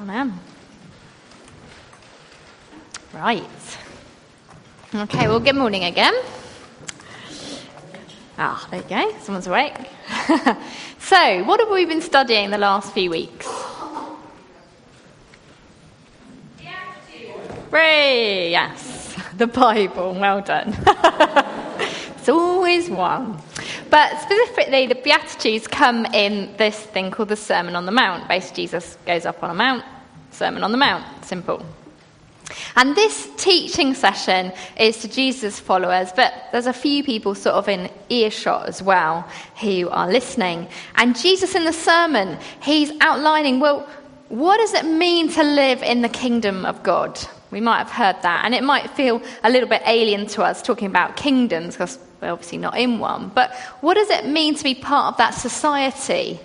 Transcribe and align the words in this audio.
Amen. 0.00 0.40
Right. 3.12 3.78
Okay, 4.92 5.28
well, 5.28 5.38
good 5.38 5.54
morning 5.54 5.84
again. 5.84 6.14
Ah, 8.36 8.66
there 8.72 8.80
you 8.82 8.88
go. 8.88 9.18
Someone's 9.20 9.46
awake. 9.46 9.76
so, 10.98 11.44
what 11.44 11.60
have 11.60 11.70
we 11.70 11.84
been 11.84 12.00
studying 12.00 12.50
the 12.50 12.58
last 12.58 12.92
few 12.92 13.08
weeks? 13.08 13.48
Ray, 17.70 18.50
yes, 18.50 19.16
the 19.36 19.46
Bible. 19.46 20.14
Well 20.14 20.40
done. 20.40 20.76
it's 22.16 22.28
always 22.28 22.90
one. 22.90 23.38
But 23.94 24.20
specifically, 24.20 24.88
the 24.88 24.96
Beatitudes 24.96 25.68
come 25.68 26.04
in 26.06 26.52
this 26.56 26.76
thing 26.76 27.12
called 27.12 27.28
the 27.28 27.36
Sermon 27.36 27.76
on 27.76 27.86
the 27.86 27.92
Mount. 27.92 28.26
Basically, 28.26 28.64
Jesus 28.64 28.98
goes 29.06 29.24
up 29.24 29.40
on 29.40 29.50
a 29.50 29.54
mount, 29.54 29.84
Sermon 30.32 30.64
on 30.64 30.72
the 30.72 30.78
Mount, 30.78 31.04
simple. 31.24 31.64
And 32.74 32.96
this 32.96 33.30
teaching 33.36 33.94
session 33.94 34.50
is 34.76 34.98
to 35.02 35.08
Jesus' 35.08 35.60
followers, 35.60 36.10
but 36.10 36.34
there's 36.50 36.66
a 36.66 36.72
few 36.72 37.04
people 37.04 37.36
sort 37.36 37.54
of 37.54 37.68
in 37.68 37.88
earshot 38.08 38.66
as 38.66 38.82
well 38.82 39.28
who 39.60 39.88
are 39.90 40.10
listening. 40.10 40.66
And 40.96 41.16
Jesus 41.16 41.54
in 41.54 41.64
the 41.64 41.72
sermon, 41.72 42.36
he's 42.64 42.90
outlining, 43.00 43.60
well, 43.60 43.88
what 44.28 44.56
does 44.56 44.74
it 44.74 44.86
mean 44.86 45.28
to 45.34 45.44
live 45.44 45.84
in 45.84 46.02
the 46.02 46.08
kingdom 46.08 46.66
of 46.66 46.82
God? 46.82 47.16
We 47.54 47.60
might 47.60 47.78
have 47.78 47.90
heard 47.90 48.20
that, 48.22 48.44
and 48.44 48.52
it 48.52 48.64
might 48.64 48.90
feel 48.90 49.22
a 49.44 49.48
little 49.48 49.68
bit 49.68 49.80
alien 49.86 50.26
to 50.26 50.42
us 50.42 50.60
talking 50.60 50.88
about 50.88 51.14
kingdoms 51.14 51.74
because 51.74 52.00
we're 52.20 52.32
obviously 52.32 52.58
not 52.58 52.76
in 52.76 52.98
one. 52.98 53.30
But 53.32 53.54
what 53.80 53.94
does 53.94 54.10
it 54.10 54.26
mean 54.26 54.56
to 54.56 54.64
be 54.64 54.74
part 54.74 55.12
of 55.12 55.18
that 55.18 55.34
society? 55.34 56.40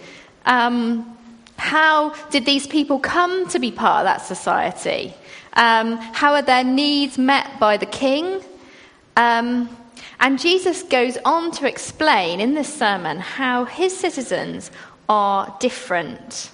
Um, 0.45 1.17
how 1.57 2.13
did 2.29 2.45
these 2.45 2.67
people 2.67 2.99
come 2.99 3.49
to 3.49 3.57
be 3.57 3.71
part 3.71 4.01
of 4.01 4.05
that 4.05 4.21
society? 4.21 5.15
Um, 5.53 5.97
how 5.97 6.35
are 6.35 6.43
their 6.43 6.63
needs 6.63 7.17
met 7.17 7.59
by 7.59 7.77
the 7.77 7.87
king? 7.87 8.43
Um, 9.17 9.67
and 10.19 10.37
Jesus 10.37 10.83
goes 10.83 11.17
on 11.25 11.49
to 11.53 11.67
explain 11.67 12.39
in 12.39 12.53
this 12.53 12.71
sermon 12.71 13.17
how 13.17 13.65
his 13.65 13.97
citizens 13.97 14.69
are 15.09 15.57
different. 15.59 16.51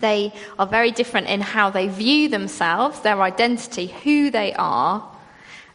They 0.00 0.32
are 0.58 0.66
very 0.66 0.90
different 0.90 1.28
in 1.28 1.40
how 1.40 1.70
they 1.70 1.88
view 1.88 2.28
themselves, 2.28 3.00
their 3.00 3.22
identity, 3.22 3.86
who 3.86 4.30
they 4.30 4.52
are, 4.54 5.06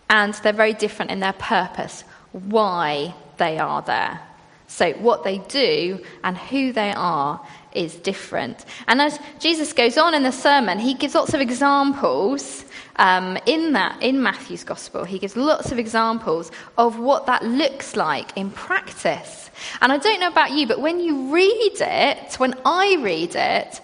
and 0.09 0.34
they're 0.36 0.54
very 0.54 0.73
different 0.73 1.12
in 1.12 1.20
their 1.20 1.34
purpose, 1.34 2.04
why 2.31 3.14
they 3.38 3.58
are 3.58 3.81
there. 3.81 4.20
So, 4.68 4.94
what 4.94 5.23
they 5.23 5.38
do 5.38 6.03
and 6.23 6.38
who 6.38 6.73
they 6.73 6.92
are 6.92 7.40
is 7.73 7.96
different. 7.96 8.66
And 8.88 9.02
as 9.02 9.20
Jesus 9.40 9.73
goes 9.73 9.98
on 9.98 10.14
in 10.14 10.23
the 10.23 10.31
sermon, 10.31 10.80
he 10.80 10.94
gives 10.94 11.14
lots 11.14 11.34
of 11.34 11.42
examples 11.42 12.66
um, 12.96 13.38
in 13.46 13.73
that, 13.73 14.02
in 14.02 14.23
Matthew's 14.23 14.64
gospel. 14.64 15.03
He 15.03 15.20
gives 15.20 15.36
lots 15.36 15.72
of 15.72 15.78
examples 15.78 16.52
of 16.78 17.00
what 17.00 17.26
that 17.28 17.44
looks 17.44 17.96
like 17.96 18.36
in 18.38 18.50
practice. 18.50 19.50
And 19.81 19.92
I 19.92 19.98
don't 19.98 20.20
know 20.20 20.30
about 20.30 20.52
you, 20.52 20.68
but 20.68 20.81
when 20.81 21.00
you 21.00 21.34
read 21.34 21.78
it, 21.80 22.36
when 22.36 22.56
I 22.66 22.98
read 23.02 23.36
it, 23.36 23.81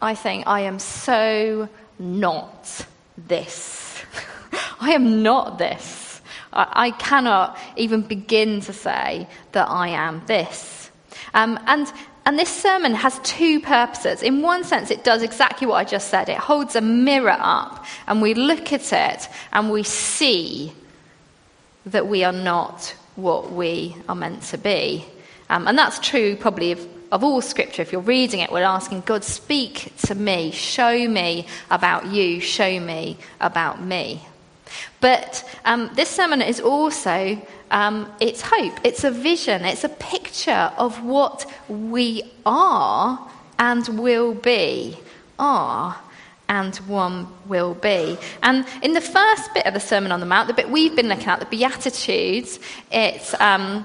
I 0.00 0.14
think 0.14 0.46
I 0.46 0.60
am 0.60 0.78
so 0.78 1.68
not 1.98 2.86
this. 3.16 4.02
I 4.80 4.92
am 4.92 5.22
not 5.22 5.58
this. 5.58 6.20
I, 6.52 6.92
cannot 6.92 7.58
even 7.76 8.02
begin 8.02 8.60
to 8.62 8.72
say 8.72 9.28
that 9.52 9.68
I 9.68 9.88
am 9.88 10.22
this. 10.26 10.90
Um, 11.34 11.58
and, 11.66 11.92
and 12.24 12.38
this 12.38 12.48
sermon 12.48 12.94
has 12.94 13.18
two 13.20 13.60
purposes. 13.60 14.22
In 14.22 14.42
one 14.42 14.64
sense, 14.64 14.90
it 14.90 15.04
does 15.04 15.22
exactly 15.22 15.66
what 15.66 15.76
I 15.76 15.84
just 15.84 16.08
said. 16.08 16.28
It 16.28 16.38
holds 16.38 16.74
a 16.74 16.80
mirror 16.80 17.36
up, 17.38 17.84
and 18.06 18.22
we 18.22 18.34
look 18.34 18.72
at 18.72 18.92
it 18.92 19.28
and 19.52 19.70
we 19.70 19.82
see 19.82 20.72
that 21.86 22.06
we 22.06 22.24
are 22.24 22.32
not 22.32 22.94
what 23.16 23.52
we 23.52 23.96
are 24.08 24.14
meant 24.14 24.42
to 24.44 24.58
be. 24.58 25.04
Um, 25.50 25.66
and 25.68 25.76
that's 25.76 25.98
true 25.98 26.36
probably 26.36 26.72
of, 26.72 26.88
of 27.10 27.24
all 27.24 27.40
scripture. 27.40 27.82
If 27.82 27.92
you're 27.92 28.00
reading 28.00 28.40
it, 28.40 28.52
we're 28.52 28.62
asking 28.62 29.02
God, 29.02 29.24
speak 29.24 29.92
to 30.06 30.14
me, 30.14 30.50
show 30.50 31.08
me 31.08 31.46
about 31.70 32.06
you, 32.06 32.40
show 32.40 32.78
me 32.80 33.16
about 33.40 33.82
me. 33.82 34.22
But 35.00 35.48
um, 35.64 35.90
this 35.94 36.08
sermon 36.08 36.42
is 36.42 36.60
also 36.60 37.40
um, 37.70 38.10
it's 38.20 38.42
hope. 38.42 38.78
It's 38.84 39.04
a 39.04 39.10
vision. 39.10 39.64
It's 39.64 39.84
a 39.84 39.88
picture 39.88 40.72
of 40.76 41.04
what 41.04 41.50
we 41.68 42.22
are 42.44 43.30
and 43.58 43.88
will 43.88 44.34
be. 44.34 44.96
Are 45.38 45.96
and 46.48 46.76
one 46.76 47.28
will 47.46 47.74
be. 47.74 48.16
And 48.42 48.66
in 48.82 48.94
the 48.94 49.00
first 49.00 49.52
bit 49.52 49.66
of 49.66 49.74
the 49.74 49.80
Sermon 49.80 50.12
on 50.12 50.20
the 50.20 50.26
Mount, 50.26 50.48
the 50.48 50.54
bit 50.54 50.70
we've 50.70 50.96
been 50.96 51.08
looking 51.08 51.28
at, 51.28 51.40
the 51.40 51.46
Beatitudes, 51.46 52.58
it's 52.90 53.38
um, 53.40 53.84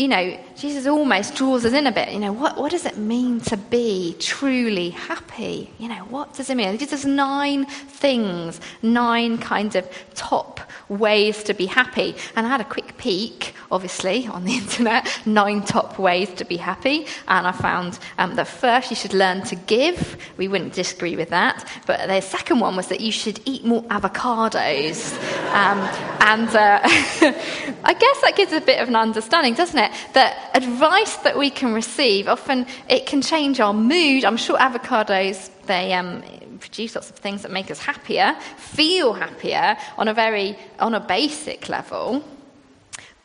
you 0.00 0.08
know, 0.08 0.40
Jesus 0.56 0.86
almost 0.86 1.34
draws 1.34 1.66
us 1.66 1.74
in 1.74 1.86
a 1.86 1.92
bit. 1.92 2.10
You 2.10 2.20
know, 2.20 2.32
what, 2.32 2.56
what 2.56 2.70
does 2.70 2.86
it 2.86 2.96
mean 2.96 3.38
to 3.42 3.58
be 3.58 4.16
truly 4.18 4.88
happy? 4.88 5.70
You 5.78 5.88
know, 5.90 6.04
what 6.04 6.32
does 6.32 6.48
it 6.48 6.56
mean? 6.56 6.72
He 6.72 6.78
gives 6.78 6.94
us 6.94 7.04
nine 7.04 7.66
things, 7.66 8.62
nine 8.80 9.36
kind 9.36 9.76
of 9.76 9.86
top 10.14 10.60
ways 10.90 11.44
to 11.44 11.54
be 11.54 11.66
happy. 11.66 12.14
And 12.36 12.46
I 12.46 12.50
had 12.50 12.60
a 12.60 12.64
quick 12.64 12.98
peek, 12.98 13.54
obviously, 13.70 14.26
on 14.26 14.44
the 14.44 14.54
internet, 14.62 15.08
nine 15.24 15.62
top 15.62 15.98
ways 15.98 16.28
to 16.34 16.44
be 16.44 16.56
happy. 16.56 17.06
And 17.28 17.46
I 17.46 17.52
found 17.52 17.98
um, 18.18 18.34
that 18.34 18.48
first 18.48 18.90
you 18.90 18.96
should 18.96 19.14
learn 19.14 19.42
to 19.44 19.56
give. 19.56 20.16
We 20.36 20.48
wouldn't 20.48 20.74
disagree 20.74 21.16
with 21.16 21.30
that. 21.30 21.66
But 21.86 22.08
the 22.08 22.20
second 22.20 22.60
one 22.60 22.76
was 22.76 22.88
that 22.88 23.00
you 23.00 23.12
should 23.12 23.40
eat 23.44 23.64
more 23.64 23.84
avocados. 23.84 25.14
Um, 25.54 25.78
and 26.20 26.48
uh, 26.48 26.80
I 26.84 27.94
guess 27.94 28.20
that 28.22 28.34
gives 28.36 28.52
a 28.52 28.60
bit 28.60 28.80
of 28.80 28.88
an 28.88 28.96
understanding, 28.96 29.54
doesn't 29.54 29.78
it? 29.78 29.92
That 30.14 30.50
advice 30.54 31.16
that 31.18 31.38
we 31.38 31.50
can 31.50 31.72
receive, 31.72 32.28
often 32.28 32.66
it 32.88 33.06
can 33.06 33.22
change 33.22 33.60
our 33.60 33.72
mood. 33.72 34.24
I'm 34.24 34.36
sure 34.36 34.58
avocados, 34.58 35.50
they 35.66 35.92
um, 35.92 36.22
produce 36.60 36.94
lots 36.94 37.10
of 37.10 37.16
things 37.16 37.42
that 37.42 37.50
make 37.50 37.70
us 37.70 37.78
happier, 37.78 38.36
feel 38.56 39.12
happier 39.14 39.76
on 39.98 40.08
a 40.08 40.14
very, 40.14 40.56
on 40.78 40.94
a 40.94 41.00
basic 41.00 41.68
level. 41.68 42.22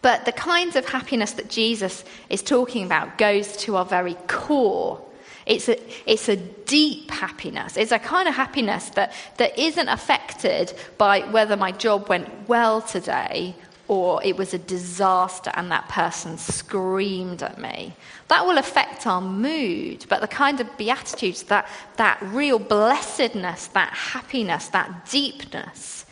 But 0.01 0.25
the 0.25 0.31
kinds 0.31 0.75
of 0.75 0.85
happiness 0.85 1.33
that 1.33 1.49
Jesus 1.49 2.03
is 2.29 2.43
talking 2.43 2.85
about 2.85 3.17
goes 3.17 3.57
to 3.57 3.75
our 3.75 3.85
very 3.85 4.15
core. 4.27 5.01
It's 5.45 5.69
a, 5.69 5.79
it's 6.09 6.29
a 6.29 6.35
deep 6.37 7.11
happiness. 7.11 7.77
It's 7.77 7.91
a 7.91 7.99
kind 7.99 8.27
of 8.27 8.35
happiness 8.35 8.89
that, 8.91 9.13
that 9.37 9.57
isn't 9.57 9.87
affected 9.87 10.73
by 10.97 11.21
whether 11.31 11.55
my 11.55 11.71
job 11.71 12.09
went 12.09 12.29
well 12.47 12.81
today 12.81 13.55
or 13.87 14.23
it 14.23 14.35
was 14.35 14.53
a 14.53 14.57
disaster 14.57 15.51
and 15.55 15.71
that 15.71 15.87
person 15.89 16.37
screamed 16.37 17.43
at 17.43 17.59
me. 17.59 17.93
That 18.29 18.45
will 18.45 18.57
affect 18.57 19.05
our 19.05 19.21
mood, 19.21 20.05
but 20.09 20.21
the 20.21 20.27
kind 20.27 20.59
of 20.59 20.77
beatitudes, 20.77 21.43
that, 21.43 21.67
that 21.97 22.17
real 22.21 22.57
blessedness, 22.57 23.67
that 23.67 23.89
happiness, 23.93 24.69
that 24.69 25.09
deepness, 25.09 26.05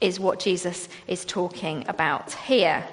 is 0.00 0.18
what 0.18 0.40
Jesus 0.40 0.88
is 1.06 1.24
talking 1.24 1.84
about 1.88 2.32
here. 2.32 2.84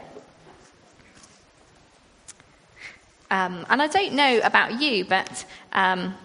Um, 3.32 3.66
and 3.70 3.82
I 3.82 3.88
don't 3.88 4.14
know 4.14 4.40
about 4.44 4.82
you, 4.82 5.06
but 5.06 5.46
um, 5.74 6.16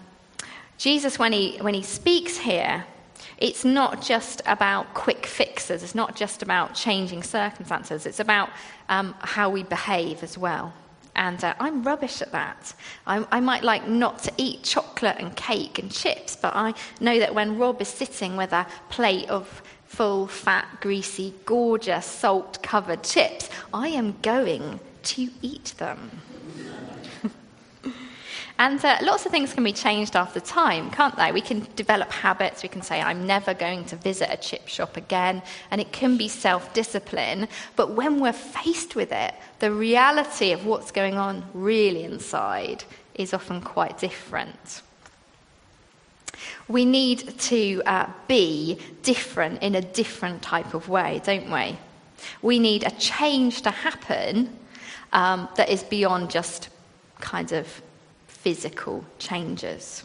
Jesus, 0.77 1.17
when 1.17 1.33
he, 1.33 1.57
when 1.61 1.73
he 1.73 1.81
speaks 1.81 2.37
here, 2.37 2.85
it's 3.37 3.63
not 3.63 4.01
just 4.01 4.41
about 4.45 4.93
quick 4.93 5.25
fixes, 5.25 5.83
it's 5.83 5.95
not 5.95 6.15
just 6.15 6.41
about 6.41 6.73
changing 6.73 7.23
circumstances, 7.23 8.05
it's 8.05 8.19
about 8.19 8.49
um, 8.89 9.15
how 9.19 9.49
we 9.49 9.63
behave 9.63 10.23
as 10.23 10.37
well. 10.37 10.73
And 11.15 11.43
uh, 11.43 11.55
I'm 11.59 11.83
rubbish 11.83 12.21
at 12.21 12.31
that. 12.31 12.73
I, 13.07 13.25
I, 13.31 13.39
might 13.39 13.63
like 13.63 13.87
not 13.87 14.19
to 14.23 14.31
eat 14.37 14.63
chocolate 14.63 15.17
and 15.17 15.35
cake 15.35 15.79
and 15.79 15.91
chips, 15.91 16.35
but 16.35 16.55
I 16.55 16.75
know 16.99 17.17
that 17.17 17.33
when 17.33 17.57
Rob 17.57 17.81
is 17.81 17.87
sitting 17.87 18.37
with 18.37 18.53
a 18.53 18.67
plate 18.89 19.27
of 19.27 19.63
full, 19.85 20.27
fat, 20.27 20.67
greasy, 20.79 21.33
gorgeous, 21.45 22.05
salt 22.05 22.61
covered 22.61 23.03
chips, 23.03 23.49
I 23.73 23.87
am 23.87 24.15
going 24.21 24.79
to 25.03 25.29
eat 25.41 25.73
them. 25.77 26.21
And 28.59 28.83
uh, 28.83 28.97
lots 29.03 29.25
of 29.25 29.31
things 29.31 29.53
can 29.53 29.63
be 29.63 29.71
changed 29.71 30.15
after 30.15 30.39
time, 30.39 30.89
can't 30.89 31.15
they? 31.15 31.31
We 31.31 31.41
can 31.41 31.67
develop 31.75 32.11
habits. 32.11 32.63
We 32.63 32.69
can 32.69 32.81
say, 32.81 33.01
I'm 33.01 33.27
never 33.27 33.53
going 33.53 33.85
to 33.85 33.95
visit 33.95 34.29
a 34.31 34.37
chip 34.37 34.67
shop 34.67 34.97
again. 34.97 35.43
And 35.69 35.79
it 35.79 35.91
can 35.91 36.17
be 36.17 36.27
self 36.27 36.73
discipline. 36.73 37.47
But 37.75 37.91
when 37.91 38.19
we're 38.19 38.33
faced 38.33 38.95
with 38.95 39.11
it, 39.11 39.35
the 39.59 39.71
reality 39.71 40.53
of 40.53 40.65
what's 40.65 40.91
going 40.91 41.17
on 41.17 41.43
really 41.53 42.03
inside 42.03 42.83
is 43.13 43.33
often 43.33 43.61
quite 43.61 43.99
different. 43.99 44.81
We 46.67 46.83
need 46.83 47.39
to 47.39 47.81
uh, 47.85 48.09
be 48.27 48.79
different 49.03 49.61
in 49.61 49.75
a 49.75 49.81
different 49.81 50.41
type 50.41 50.73
of 50.73 50.89
way, 50.89 51.21
don't 51.23 51.51
we? 51.51 51.77
We 52.41 52.59
need 52.59 52.83
a 52.83 52.91
change 52.91 53.61
to 53.61 53.71
happen 53.71 54.57
um, 55.13 55.47
that 55.55 55.69
is 55.69 55.83
beyond 55.83 56.29
just 56.29 56.69
kind 57.19 57.51
of 57.51 57.81
physical 58.47 59.03
changes. 59.19 60.03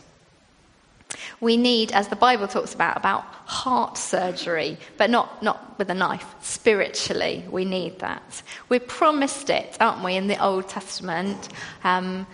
We 1.40 1.56
need, 1.56 1.92
as 1.92 2.08
the 2.08 2.16
Bible 2.16 2.48
talks 2.48 2.74
about, 2.74 2.96
about 2.96 3.22
heart 3.46 3.96
surgery, 3.96 4.78
but 4.96 5.10
not, 5.10 5.44
not 5.44 5.78
with 5.78 5.88
a 5.90 5.94
knife. 5.94 6.26
Spiritually, 6.40 7.44
we 7.48 7.64
need 7.64 8.00
that. 8.00 8.42
We're 8.68 8.80
promised 8.80 9.48
it, 9.48 9.76
aren't 9.78 10.02
we, 10.02 10.16
in 10.16 10.26
the 10.26 10.44
Old 10.44 10.68
Testament? 10.68 11.50
Um, 11.84 12.26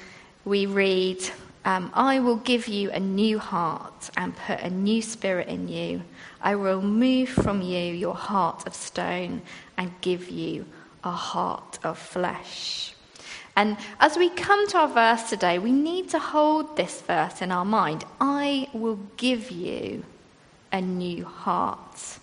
we 0.46 0.64
read, 0.64 1.19
um, 1.66 1.90
I 1.93 2.20
will 2.20 2.37
give 2.37 2.69
you 2.69 2.90
a 2.90 3.00
new 3.00 3.38
heart 3.38 4.08
and 4.16 4.34
put 4.34 4.60
a 4.60 4.70
new 4.70 5.02
spirit 5.02 5.49
in 5.49 5.69
you. 5.69 6.00
I 6.40 6.55
will 6.55 6.81
remove 6.81 7.28
from 7.28 7.60
you 7.60 7.93
your 7.93 8.14
heart 8.14 8.66
of 8.66 8.75
stone 8.75 9.43
and 9.76 9.93
give 10.00 10.31
you 10.31 10.64
a 11.05 11.10
heart 11.10 11.78
of 11.84 11.99
flesh. 11.99 12.94
And 13.58 13.76
as 13.99 14.16
we 14.16 14.31
come 14.31 14.69
to 14.69 14.78
our 14.78 14.88
verse 14.88 15.28
today, 15.28 15.58
we 15.58 15.72
need 15.72 16.10
to 16.10 16.20
hold 16.20 16.76
this 16.76 17.00
verse 17.00 17.43
in 17.43 17.50
our 17.50 17.64
mind 17.64 18.05
I 18.20 18.69
will 18.72 19.00
give 19.16 19.50
you 19.50 20.05
a 20.70 20.81
new 20.81 21.25
heart. 21.25 22.20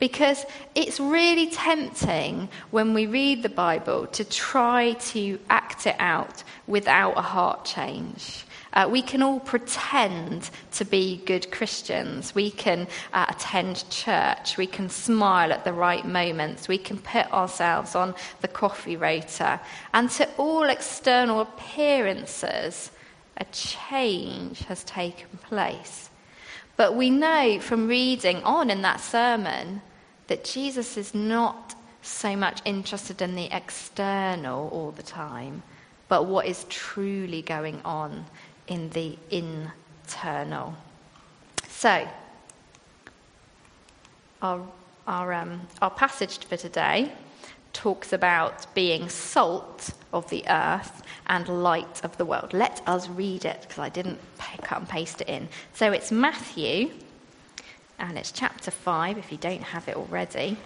Because 0.00 0.44
it's 0.74 0.98
really 0.98 1.48
tempting 1.50 2.48
when 2.72 2.94
we 2.94 3.06
read 3.06 3.44
the 3.44 3.48
Bible 3.48 4.08
to 4.08 4.24
try 4.24 4.94
to 5.12 5.38
act 5.48 5.86
it 5.86 5.94
out 6.00 6.42
without 6.66 7.16
a 7.16 7.22
heart 7.22 7.64
change. 7.64 8.44
Uh, 8.72 8.88
we 8.90 9.02
can 9.02 9.22
all 9.22 9.40
pretend 9.40 10.48
to 10.72 10.84
be 10.84 11.22
good 11.26 11.50
Christians. 11.50 12.34
We 12.34 12.50
can 12.50 12.88
uh, 13.12 13.26
attend 13.28 13.84
church. 13.90 14.56
We 14.56 14.66
can 14.66 14.88
smile 14.88 15.52
at 15.52 15.64
the 15.64 15.72
right 15.72 16.06
moments. 16.06 16.68
We 16.68 16.78
can 16.78 16.98
put 16.98 17.30
ourselves 17.32 17.94
on 17.94 18.14
the 18.40 18.48
coffee 18.48 18.96
rota. 18.96 19.60
And 19.92 20.10
to 20.12 20.28
all 20.38 20.64
external 20.64 21.40
appearances, 21.40 22.90
a 23.36 23.44
change 23.46 24.60
has 24.64 24.84
taken 24.84 25.28
place. 25.42 26.08
But 26.76 26.96
we 26.96 27.10
know 27.10 27.58
from 27.60 27.88
reading 27.88 28.42
on 28.42 28.70
in 28.70 28.82
that 28.82 29.00
sermon 29.00 29.82
that 30.28 30.44
Jesus 30.44 30.96
is 30.96 31.14
not 31.14 31.74
so 32.00 32.34
much 32.34 32.60
interested 32.64 33.20
in 33.20 33.34
the 33.34 33.54
external 33.54 34.68
all 34.70 34.90
the 34.92 35.02
time, 35.02 35.62
but 36.08 36.26
what 36.26 36.46
is 36.46 36.64
truly 36.68 37.42
going 37.42 37.80
on 37.84 38.24
in 38.66 38.90
the 38.90 39.18
internal. 39.30 40.74
So, 41.68 42.08
our, 44.40 44.60
our, 45.06 45.32
um, 45.32 45.60
our 45.80 45.90
passage 45.90 46.38
for 46.38 46.56
today 46.56 47.12
talks 47.72 48.12
about 48.12 48.72
being 48.74 49.08
salt 49.08 49.90
of 50.12 50.28
the 50.30 50.44
earth 50.48 51.02
and 51.26 51.48
light 51.48 52.04
of 52.04 52.16
the 52.18 52.24
world. 52.24 52.52
Let 52.52 52.82
us 52.86 53.08
read 53.08 53.44
it 53.44 53.62
because 53.62 53.78
I 53.78 53.88
didn't 53.88 54.20
cut 54.62 54.78
and 54.78 54.88
paste 54.88 55.20
it 55.20 55.28
in. 55.28 55.48
So 55.72 55.92
it's 55.92 56.12
Matthew 56.12 56.90
and 57.98 58.18
it's 58.18 58.32
chapter 58.32 58.70
5 58.70 59.18
if 59.18 59.32
you 59.32 59.38
don't 59.38 59.62
have 59.62 59.88
it 59.88 59.96
already. 59.96 60.56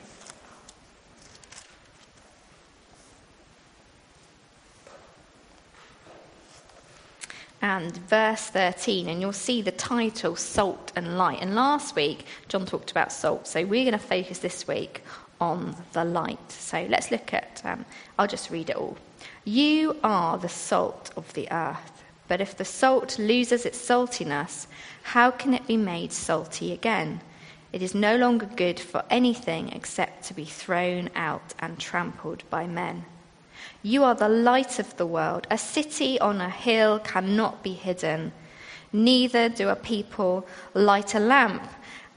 And 7.66 7.96
verse 8.06 8.42
13, 8.42 9.08
and 9.08 9.20
you'll 9.20 9.32
see 9.32 9.60
the 9.60 9.72
title 9.72 10.36
Salt 10.36 10.92
and 10.94 11.18
Light. 11.18 11.42
And 11.42 11.56
last 11.56 11.96
week, 11.96 12.24
John 12.46 12.64
talked 12.64 12.92
about 12.92 13.10
salt, 13.10 13.48
so 13.48 13.66
we're 13.66 13.82
going 13.82 13.90
to 13.90 13.98
focus 13.98 14.38
this 14.38 14.68
week 14.68 15.02
on 15.40 15.74
the 15.92 16.04
light. 16.04 16.52
So 16.52 16.86
let's 16.88 17.10
look 17.10 17.34
at, 17.34 17.60
um, 17.64 17.84
I'll 18.20 18.28
just 18.28 18.52
read 18.52 18.70
it 18.70 18.76
all. 18.76 18.96
You 19.44 19.96
are 20.04 20.38
the 20.38 20.48
salt 20.48 21.10
of 21.16 21.32
the 21.32 21.50
earth, 21.50 22.04
but 22.28 22.40
if 22.40 22.56
the 22.56 22.64
salt 22.64 23.18
loses 23.18 23.66
its 23.66 23.84
saltiness, 23.84 24.68
how 25.02 25.32
can 25.32 25.52
it 25.52 25.66
be 25.66 25.76
made 25.76 26.12
salty 26.12 26.70
again? 26.72 27.20
It 27.72 27.82
is 27.82 27.96
no 27.96 28.14
longer 28.16 28.46
good 28.46 28.78
for 28.78 29.02
anything 29.10 29.70
except 29.70 30.22
to 30.28 30.34
be 30.34 30.44
thrown 30.44 31.10
out 31.16 31.52
and 31.58 31.80
trampled 31.80 32.48
by 32.48 32.68
men. 32.68 33.06
You 33.86 34.02
are 34.02 34.16
the 34.16 34.28
light 34.28 34.80
of 34.80 34.96
the 34.96 35.06
world. 35.06 35.46
A 35.48 35.56
city 35.56 36.18
on 36.18 36.40
a 36.40 36.50
hill 36.50 36.98
cannot 36.98 37.62
be 37.62 37.72
hidden. 37.72 38.32
Neither 38.92 39.48
do 39.48 39.68
a 39.68 39.76
people 39.76 40.44
light 40.74 41.14
a 41.14 41.20
lamp 41.20 41.62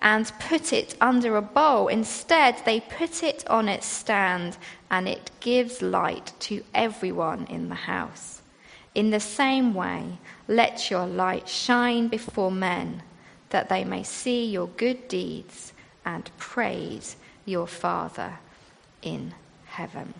and 0.01 0.31
put 0.39 0.74
it 0.74 0.95
under 1.00 1.38
a 1.38 1.44
bowl. 1.44 1.88
Instead, 1.88 2.56
they 2.66 2.80
put 2.80 3.21
it 3.21 3.48
on 3.48 3.69
its 3.69 3.86
stand, 3.86 4.57
and 4.89 5.07
it 5.07 5.30
gives 5.42 5.83
light 5.83 6.33
to 6.39 6.63
everyone 6.74 7.45
in 7.45 7.69
the 7.69 7.75
house. 7.75 8.42
In 8.95 9.12
the 9.12 9.19
same 9.19 9.75
way, 9.75 10.18
let 10.48 10.89
your 10.89 11.06
light 11.06 11.48
shine 11.48 12.07
before 12.07 12.51
men, 12.51 13.04
that 13.51 13.69
they 13.69 13.83
may 13.83 14.01
see 14.01 14.44
your 14.44 14.69
good 14.69 15.07
deeds 15.07 15.74
and 16.04 16.31
praise 16.39 17.16
your 17.45 17.68
Father 17.68 18.39
in 19.04 19.36
heaven. 19.66 20.16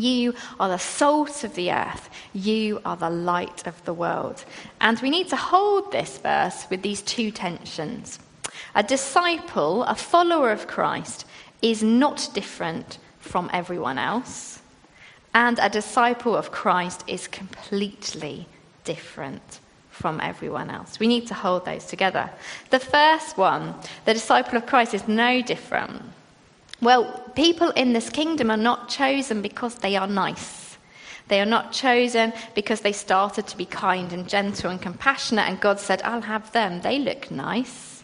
You 0.00 0.34
are 0.60 0.68
the 0.68 0.78
salt 0.78 1.44
of 1.44 1.54
the 1.54 1.72
earth. 1.72 2.08
You 2.32 2.80
are 2.84 2.96
the 2.96 3.10
light 3.10 3.66
of 3.66 3.84
the 3.84 3.94
world. 3.94 4.44
And 4.80 4.98
we 5.00 5.10
need 5.10 5.28
to 5.28 5.36
hold 5.36 5.90
this 5.90 6.18
verse 6.18 6.66
with 6.70 6.82
these 6.82 7.02
two 7.02 7.30
tensions. 7.30 8.18
A 8.74 8.82
disciple, 8.82 9.82
a 9.84 9.94
follower 9.94 10.50
of 10.50 10.66
Christ, 10.66 11.24
is 11.62 11.82
not 11.82 12.28
different 12.34 12.98
from 13.18 13.50
everyone 13.52 13.98
else. 13.98 14.60
And 15.34 15.58
a 15.58 15.68
disciple 15.68 16.36
of 16.36 16.52
Christ 16.52 17.04
is 17.06 17.28
completely 17.28 18.46
different 18.84 19.60
from 19.90 20.20
everyone 20.20 20.70
else. 20.70 21.00
We 21.00 21.08
need 21.08 21.26
to 21.26 21.34
hold 21.34 21.64
those 21.64 21.84
together. 21.84 22.30
The 22.70 22.78
first 22.78 23.36
one, 23.36 23.74
the 24.04 24.14
disciple 24.14 24.56
of 24.56 24.66
Christ, 24.66 24.94
is 24.94 25.08
no 25.08 25.42
different 25.42 26.02
well, 26.80 27.04
people 27.34 27.70
in 27.70 27.92
this 27.92 28.10
kingdom 28.10 28.50
are 28.50 28.56
not 28.56 28.88
chosen 28.88 29.42
because 29.42 29.76
they 29.76 29.96
are 29.96 30.06
nice. 30.06 30.76
They 31.28 31.40
are 31.40 31.46
not 31.46 31.72
chosen 31.72 32.32
because 32.54 32.80
they 32.80 32.92
started 32.92 33.46
to 33.48 33.56
be 33.56 33.66
kind 33.66 34.12
and 34.12 34.28
gentle 34.28 34.70
and 34.70 34.80
compassionate, 34.80 35.48
and 35.48 35.60
God 35.60 35.78
said, 35.78 36.00
I'll 36.02 36.22
have 36.22 36.50
them. 36.52 36.80
They 36.80 36.98
look 36.98 37.30
nice. 37.30 38.02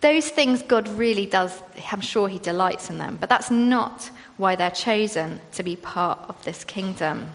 Those 0.00 0.28
things 0.28 0.62
God 0.62 0.86
really 0.88 1.26
does, 1.26 1.60
I'm 1.90 2.00
sure 2.00 2.28
He 2.28 2.38
delights 2.38 2.90
in 2.90 2.98
them, 2.98 3.16
but 3.20 3.28
that's 3.28 3.50
not 3.50 4.10
why 4.36 4.54
they're 4.54 4.70
chosen 4.70 5.40
to 5.52 5.62
be 5.62 5.74
part 5.74 6.20
of 6.28 6.42
this 6.44 6.64
kingdom. 6.64 7.30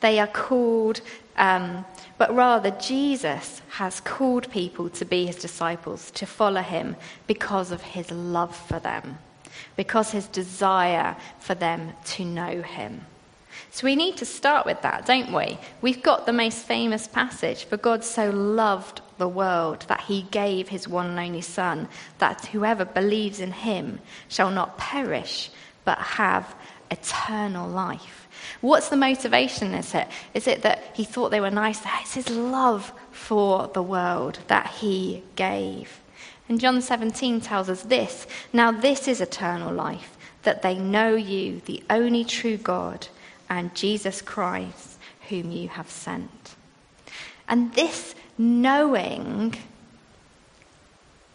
They 0.00 0.18
are 0.18 0.26
called 0.26 1.00
um, 1.38 1.84
but 2.18 2.34
rather, 2.34 2.72
Jesus 2.72 3.62
has 3.70 4.00
called 4.00 4.50
people 4.50 4.90
to 4.90 5.04
be 5.04 5.26
his 5.26 5.36
disciples, 5.36 6.10
to 6.12 6.26
follow 6.26 6.62
him 6.62 6.96
because 7.28 7.70
of 7.70 7.80
his 7.80 8.10
love 8.10 8.54
for 8.54 8.80
them, 8.80 9.18
because 9.76 10.10
his 10.10 10.26
desire 10.26 11.16
for 11.38 11.54
them 11.54 11.92
to 12.06 12.24
know 12.24 12.60
him. 12.62 13.06
So 13.70 13.84
we 13.84 13.94
need 13.94 14.16
to 14.16 14.24
start 14.24 14.66
with 14.66 14.82
that, 14.82 15.06
don't 15.06 15.32
we? 15.32 15.58
We've 15.80 16.02
got 16.02 16.26
the 16.26 16.32
most 16.32 16.58
famous 16.64 17.06
passage 17.06 17.64
For 17.64 17.76
God 17.76 18.02
so 18.02 18.30
loved 18.30 19.00
the 19.18 19.28
world 19.28 19.84
that 19.88 20.02
he 20.02 20.22
gave 20.30 20.68
his 20.68 20.88
one 20.88 21.06
and 21.06 21.18
only 21.18 21.40
Son, 21.40 21.88
that 22.18 22.46
whoever 22.46 22.84
believes 22.84 23.38
in 23.38 23.52
him 23.52 24.00
shall 24.28 24.50
not 24.50 24.78
perish, 24.78 25.50
but 25.84 25.98
have 25.98 26.56
eternal 26.90 27.68
life. 27.68 28.17
What's 28.60 28.88
the 28.88 28.96
motivation? 28.96 29.74
Is 29.74 29.94
it? 29.94 30.08
Is 30.34 30.48
it 30.48 30.62
that 30.62 30.82
he 30.94 31.04
thought 31.04 31.30
they 31.30 31.40
were 31.40 31.50
nice? 31.50 31.80
Ah, 31.84 32.00
it's 32.02 32.14
his 32.14 32.28
love 32.30 32.92
for 33.12 33.68
the 33.68 33.82
world 33.82 34.40
that 34.48 34.66
he 34.80 35.22
gave. 35.36 36.00
And 36.48 36.58
John 36.58 36.80
17 36.80 37.40
tells 37.40 37.68
us 37.68 37.82
this 37.82 38.26
Now, 38.52 38.72
this 38.72 39.06
is 39.06 39.20
eternal 39.20 39.72
life, 39.72 40.16
that 40.42 40.62
they 40.62 40.76
know 40.76 41.14
you, 41.14 41.60
the 41.66 41.82
only 41.88 42.24
true 42.24 42.56
God, 42.56 43.06
and 43.48 43.74
Jesus 43.74 44.20
Christ, 44.20 44.98
whom 45.28 45.52
you 45.52 45.68
have 45.68 45.90
sent. 45.90 46.56
And 47.48 47.72
this 47.74 48.14
knowing, 48.36 49.54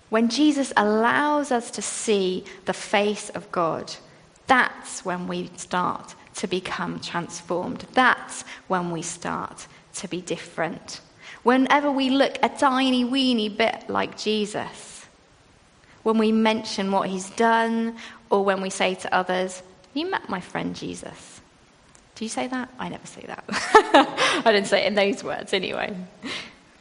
when 0.10 0.30
Jesus 0.30 0.74
allows 0.75 1.51
us 1.51 1.72
to 1.72 1.82
see 1.82 2.44
the 2.65 2.74
face 2.74 3.30
of 3.30 3.50
God, 3.51 3.94
that's 4.46 5.06
when 5.06 5.27
we 5.27 5.50
start 5.56 6.15
to 6.35 6.47
become 6.47 6.99
transformed. 6.99 7.85
That's 7.93 8.43
when 8.67 8.91
we 8.91 9.01
start 9.01 9.67
to 9.95 10.07
be 10.07 10.21
different. 10.21 11.01
Whenever 11.43 11.91
we 11.91 12.09
look 12.09 12.37
a 12.41 12.49
tiny 12.49 13.03
weeny 13.03 13.49
bit 13.49 13.89
like 13.89 14.17
Jesus, 14.17 15.05
when 16.03 16.17
we 16.17 16.31
mention 16.31 16.91
what 16.91 17.09
he's 17.09 17.29
done, 17.31 17.97
or 18.29 18.43
when 18.43 18.61
we 18.61 18.69
say 18.69 18.95
to 18.95 19.13
others, 19.13 19.61
You 19.93 20.09
met 20.09 20.29
my 20.29 20.39
friend 20.39 20.75
Jesus. 20.75 21.41
Do 22.15 22.25
you 22.25 22.29
say 22.29 22.47
that? 22.47 22.69
I 22.77 22.89
never 22.89 23.07
say 23.07 23.25
that. 23.27 23.43
I 24.45 24.51
didn't 24.51 24.67
say 24.67 24.83
it 24.83 24.87
in 24.87 24.95
those 24.95 25.23
words 25.23 25.53
anyway. 25.53 25.95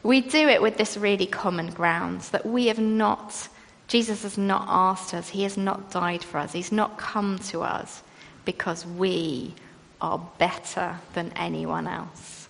We 0.03 0.21
do 0.21 0.47
it 0.47 0.61
with 0.61 0.77
this 0.77 0.97
really 0.97 1.25
common 1.25 1.71
grounds 1.71 2.29
that 2.29 2.45
we 2.45 2.67
have 2.67 2.79
not, 2.79 3.47
Jesus 3.87 4.23
has 4.23 4.37
not 4.37 4.65
asked 4.67 5.13
us, 5.13 5.29
he 5.29 5.43
has 5.43 5.57
not 5.57 5.91
died 5.91 6.23
for 6.23 6.37
us, 6.37 6.51
he's 6.51 6.71
not 6.71 6.97
come 6.97 7.39
to 7.39 7.61
us 7.61 8.03
because 8.45 8.85
we 8.85 9.53
are 10.01 10.19
better 10.37 10.97
than 11.13 11.31
anyone 11.35 11.87
else. 11.87 12.47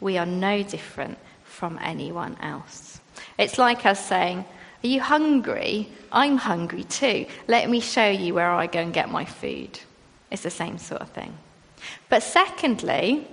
We 0.00 0.18
are 0.18 0.26
no 0.26 0.62
different 0.62 1.18
from 1.44 1.78
anyone 1.82 2.36
else. 2.40 3.00
It's 3.38 3.58
like 3.58 3.86
us 3.86 4.04
saying, 4.06 4.44
Are 4.82 4.86
you 4.86 5.00
hungry? 5.00 5.88
I'm 6.10 6.36
hungry 6.36 6.84
too. 6.84 7.26
Let 7.46 7.70
me 7.70 7.80
show 7.80 8.08
you 8.08 8.34
where 8.34 8.50
I 8.50 8.66
go 8.66 8.80
and 8.80 8.92
get 8.92 9.10
my 9.10 9.24
food. 9.24 9.78
It's 10.30 10.42
the 10.42 10.50
same 10.50 10.78
sort 10.78 11.00
of 11.00 11.10
thing. 11.10 11.36
But 12.08 12.22
secondly, 12.22 13.26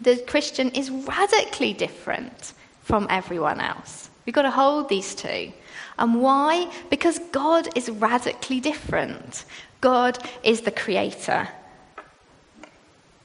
the 0.00 0.16
Christian 0.26 0.70
is 0.70 0.90
radically 0.90 1.72
different 1.72 2.52
from 2.82 3.06
everyone 3.10 3.60
else. 3.60 4.10
We've 4.26 4.34
got 4.34 4.42
to 4.42 4.50
hold 4.50 4.88
these 4.88 5.14
two. 5.14 5.52
And 5.98 6.20
why? 6.20 6.70
Because 6.90 7.18
God 7.30 7.68
is 7.76 7.88
radically 7.90 8.60
different. 8.60 9.44
God 9.84 10.18
is 10.42 10.62
the 10.62 10.70
creator. 10.70 11.46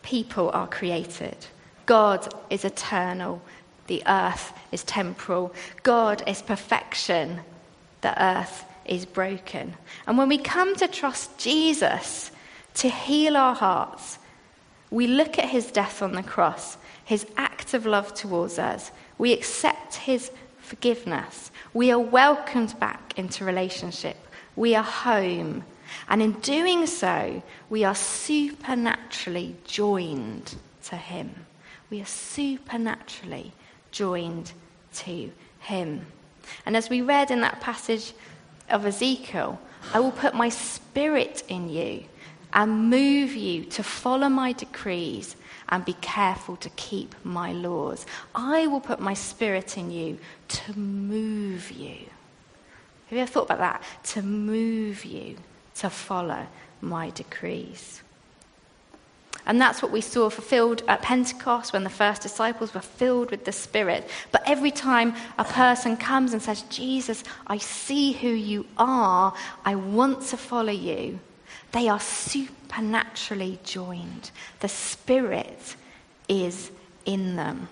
People 0.04 0.50
are 0.50 0.68
created. 0.68 1.38
God 1.86 2.34
is 2.50 2.66
eternal. 2.66 3.42
The 3.88 4.04
earth 4.06 4.52
is 4.74 4.84
temporal. 4.84 5.54
God 5.84 6.22
is 6.28 6.42
perfection. 6.42 7.40
The 8.02 8.22
earth 8.22 8.66
is 8.86 9.06
broken. 9.06 9.74
And 10.06 10.18
when 10.18 10.28
we 10.28 10.38
come 10.38 10.76
to 10.76 10.90
trust 10.90 11.38
Jesus 11.38 12.30
to 12.74 12.90
heal 12.90 13.38
our 13.38 13.56
hearts, 13.56 14.20
we 14.92 15.08
look 15.08 15.40
at 15.40 15.48
his 15.48 15.72
death 15.72 16.02
on 16.02 16.12
the 16.12 16.24
cross, 16.24 16.78
his 17.06 17.26
act 17.38 17.74
of 17.74 17.86
love 17.86 18.14
towards 18.14 18.60
us. 18.60 18.92
We 19.18 19.32
accept 19.32 19.96
his 19.96 20.30
forgiveness. 20.58 21.52
We 21.74 21.90
are 21.90 22.00
welcomed 22.00 22.78
back 22.82 23.14
into 23.16 23.46
relationship. 23.46 24.18
We 24.58 24.76
are 24.76 24.84
home. 24.84 25.64
And 26.08 26.22
in 26.22 26.34
doing 26.34 26.86
so, 26.86 27.42
we 27.70 27.84
are 27.84 27.96
supernaturally 27.96 29.56
joined 29.66 30.56
to 30.86 30.96
him. 30.96 31.46
We 31.90 32.02
are 32.02 32.06
supernaturally 32.06 33.54
joined 33.92 34.52
to 34.96 35.32
him. 35.60 36.06
And 36.66 36.76
as 36.76 36.90
we 36.90 37.02
read 37.02 37.32
in 37.32 37.42
that 37.42 37.62
passage 37.62 38.14
of 38.70 38.86
Ezekiel, 38.86 39.60
I 39.94 40.00
will 40.00 40.12
put 40.12 40.34
my 40.34 40.50
spirit 40.50 41.44
in 41.48 41.70
you 41.70 42.04
and 42.54 42.90
move 42.90 43.36
you 43.36 43.64
to 43.66 43.84
follow 43.84 44.30
my 44.30 44.54
decrees 44.54 45.36
and 45.70 45.86
be 45.86 45.94
careful 45.94 46.56
to 46.58 46.70
keep 46.72 47.14
my 47.24 47.52
laws. 47.54 48.06
I 48.34 48.68
will 48.68 48.82
put 48.82 49.00
my 49.00 49.14
spirit 49.14 49.78
in 49.78 49.92
you 49.92 50.18
to 50.48 50.78
move 50.78 51.72
you. 51.72 52.06
Have 53.08 53.18
you 53.18 53.20
ever 53.20 53.32
thought 53.32 53.46
about 53.46 53.60
that? 53.60 53.84
To 54.14 54.22
move 54.22 55.06
you 55.06 55.38
to 55.80 55.90
follow 55.90 56.48
my 56.82 57.10
decrees. 57.10 58.02
And 59.46 59.60
that's 59.60 59.82
what 59.82 59.92
we 59.92 60.02
saw 60.02 60.30
fulfilled 60.30 60.84
at 60.88 61.02
Pentecost 61.02 61.74
when 61.74 61.84
the 61.84 61.90
first 61.90 62.22
disciples 62.22 62.74
were 62.74 62.82
filled 62.82 63.32
with 63.32 63.46
the 63.46 63.52
Spirit. 63.52 64.08
But 64.32 64.44
every 64.46 64.70
time 64.70 65.16
a 65.40 65.44
person 65.44 65.98
comes 65.98 66.34
and 66.34 66.42
says, 66.42 66.62
Jesus, 66.64 67.24
I 67.48 67.58
see 67.58 68.12
who 68.12 68.30
you 68.30 68.68
are, 68.78 69.34
I 69.66 69.76
want 69.76 70.22
to 70.28 70.38
follow 70.38 70.72
you, 70.72 71.20
they 71.72 71.88
are 71.88 72.00
supernaturally 72.00 73.60
joined. 73.64 74.30
The 74.60 74.68
Spirit 74.68 75.76
is 76.28 76.70
in 77.06 77.36
them. 77.36 77.70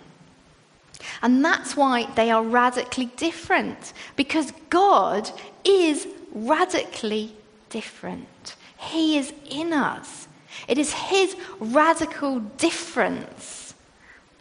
And 1.21 1.45
that's 1.45 1.77
why 1.77 2.07
they 2.15 2.31
are 2.31 2.43
radically 2.43 3.05
different, 3.17 3.93
because 4.15 4.51
God 4.71 5.29
is 5.63 6.07
radically 6.33 7.35
different. 7.69 8.55
He 8.77 9.17
is 9.17 9.33
in 9.49 9.73
us. 9.73 10.27
It 10.67 10.77
is 10.77 10.93
His 10.93 11.35
radical 11.59 12.39
difference 12.39 13.73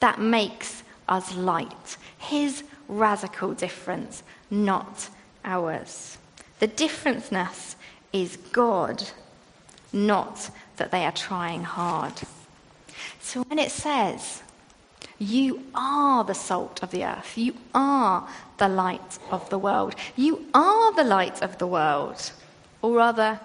that 0.00 0.20
makes 0.20 0.82
us 1.08 1.34
light. 1.36 1.96
His 2.18 2.62
radical 2.88 3.54
difference, 3.54 4.22
not 4.50 5.08
ours. 5.44 6.18
The 6.58 6.66
differenceness 6.66 7.76
is 8.12 8.36
God 8.52 9.02
not 9.92 10.50
that 10.76 10.90
they 10.90 11.04
are 11.04 11.12
trying 11.12 11.64
hard. 11.64 12.12
So 13.20 13.42
when 13.44 13.58
it 13.58 13.70
says, 13.70 14.42
you 15.18 15.64
are 15.74 16.24
the 16.24 16.34
salt 16.34 16.82
of 16.82 16.90
the 16.90 17.04
earth, 17.04 17.38
you 17.38 17.54
are 17.74 18.28
the 18.58 18.68
light 18.68 19.18
of 19.30 19.48
the 19.48 19.58
world, 19.58 19.94
you 20.14 20.46
are 20.54 20.94
the 20.94 21.04
light 21.04 21.42
of 21.42 21.58
the 21.58 21.66
world, 21.66 22.32
or 22.86 22.96
rather, 22.96 23.40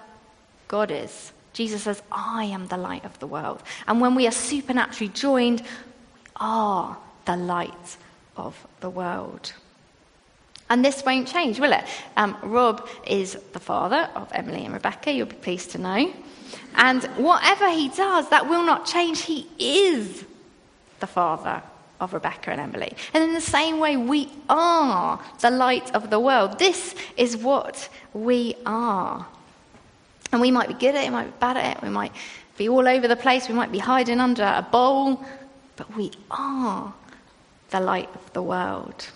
God 0.67 0.91
is. 0.91 1.33
Jesus 1.53 1.83
says, 1.83 2.03
I 2.11 2.45
am 2.45 2.67
the 2.67 2.77
light 2.77 3.03
of 3.05 3.17
the 3.17 3.25
world. 3.25 3.63
And 3.87 3.99
when 3.99 4.13
we 4.13 4.27
are 4.27 4.31
supernaturally 4.31 5.11
joined, 5.11 5.61
we 5.61 5.67
are 6.35 6.95
the 7.25 7.37
light 7.37 7.97
of 8.37 8.55
the 8.81 8.89
world. 8.89 9.51
And 10.69 10.85
this 10.85 11.03
won't 11.03 11.27
change, 11.27 11.59
will 11.59 11.73
it? 11.73 11.83
Um, 12.15 12.37
Rob 12.43 12.87
is 13.07 13.33
the 13.51 13.59
father 13.59 14.09
of 14.15 14.31
Emily 14.31 14.63
and 14.63 14.75
Rebecca, 14.75 15.11
you'll 15.11 15.25
be 15.25 15.35
pleased 15.35 15.71
to 15.71 15.79
know. 15.79 16.13
And 16.75 17.03
whatever 17.17 17.67
he 17.69 17.89
does, 17.89 18.29
that 18.29 18.47
will 18.47 18.63
not 18.63 18.85
change. 18.85 19.21
He 19.21 19.47
is 19.57 20.23
the 20.99 21.07
father 21.07 21.63
of 22.01 22.13
Rebecca 22.13 22.51
and 22.51 22.59
Emily. 22.59 22.93
And 23.13 23.23
in 23.23 23.33
the 23.33 23.39
same 23.39 23.79
way, 23.79 23.95
we 23.95 24.29
are 24.49 25.21
the 25.39 25.51
light 25.51 25.93
of 25.95 26.09
the 26.09 26.19
world. 26.19 26.59
This 26.59 26.95
is 27.15 27.37
what 27.37 27.87
we 28.13 28.55
are. 28.65 29.25
And 30.31 30.41
we 30.41 30.51
might 30.51 30.67
be 30.67 30.73
good 30.73 30.95
at 30.95 31.03
it, 31.03 31.07
we 31.07 31.11
might 31.11 31.25
be 31.25 31.33
bad 31.39 31.57
at 31.57 31.77
it, 31.77 31.83
we 31.83 31.89
might 31.89 32.11
be 32.57 32.67
all 32.67 32.87
over 32.87 33.07
the 33.07 33.15
place, 33.15 33.47
we 33.47 33.53
might 33.53 33.71
be 33.71 33.79
hiding 33.79 34.19
under 34.19 34.43
a 34.43 34.61
bowl, 34.61 35.23
but 35.75 35.95
we 35.95 36.11
are 36.29 36.93
the 37.69 37.79
light 37.79 38.09
of 38.15 38.33
the 38.33 38.41
world. 38.41 39.07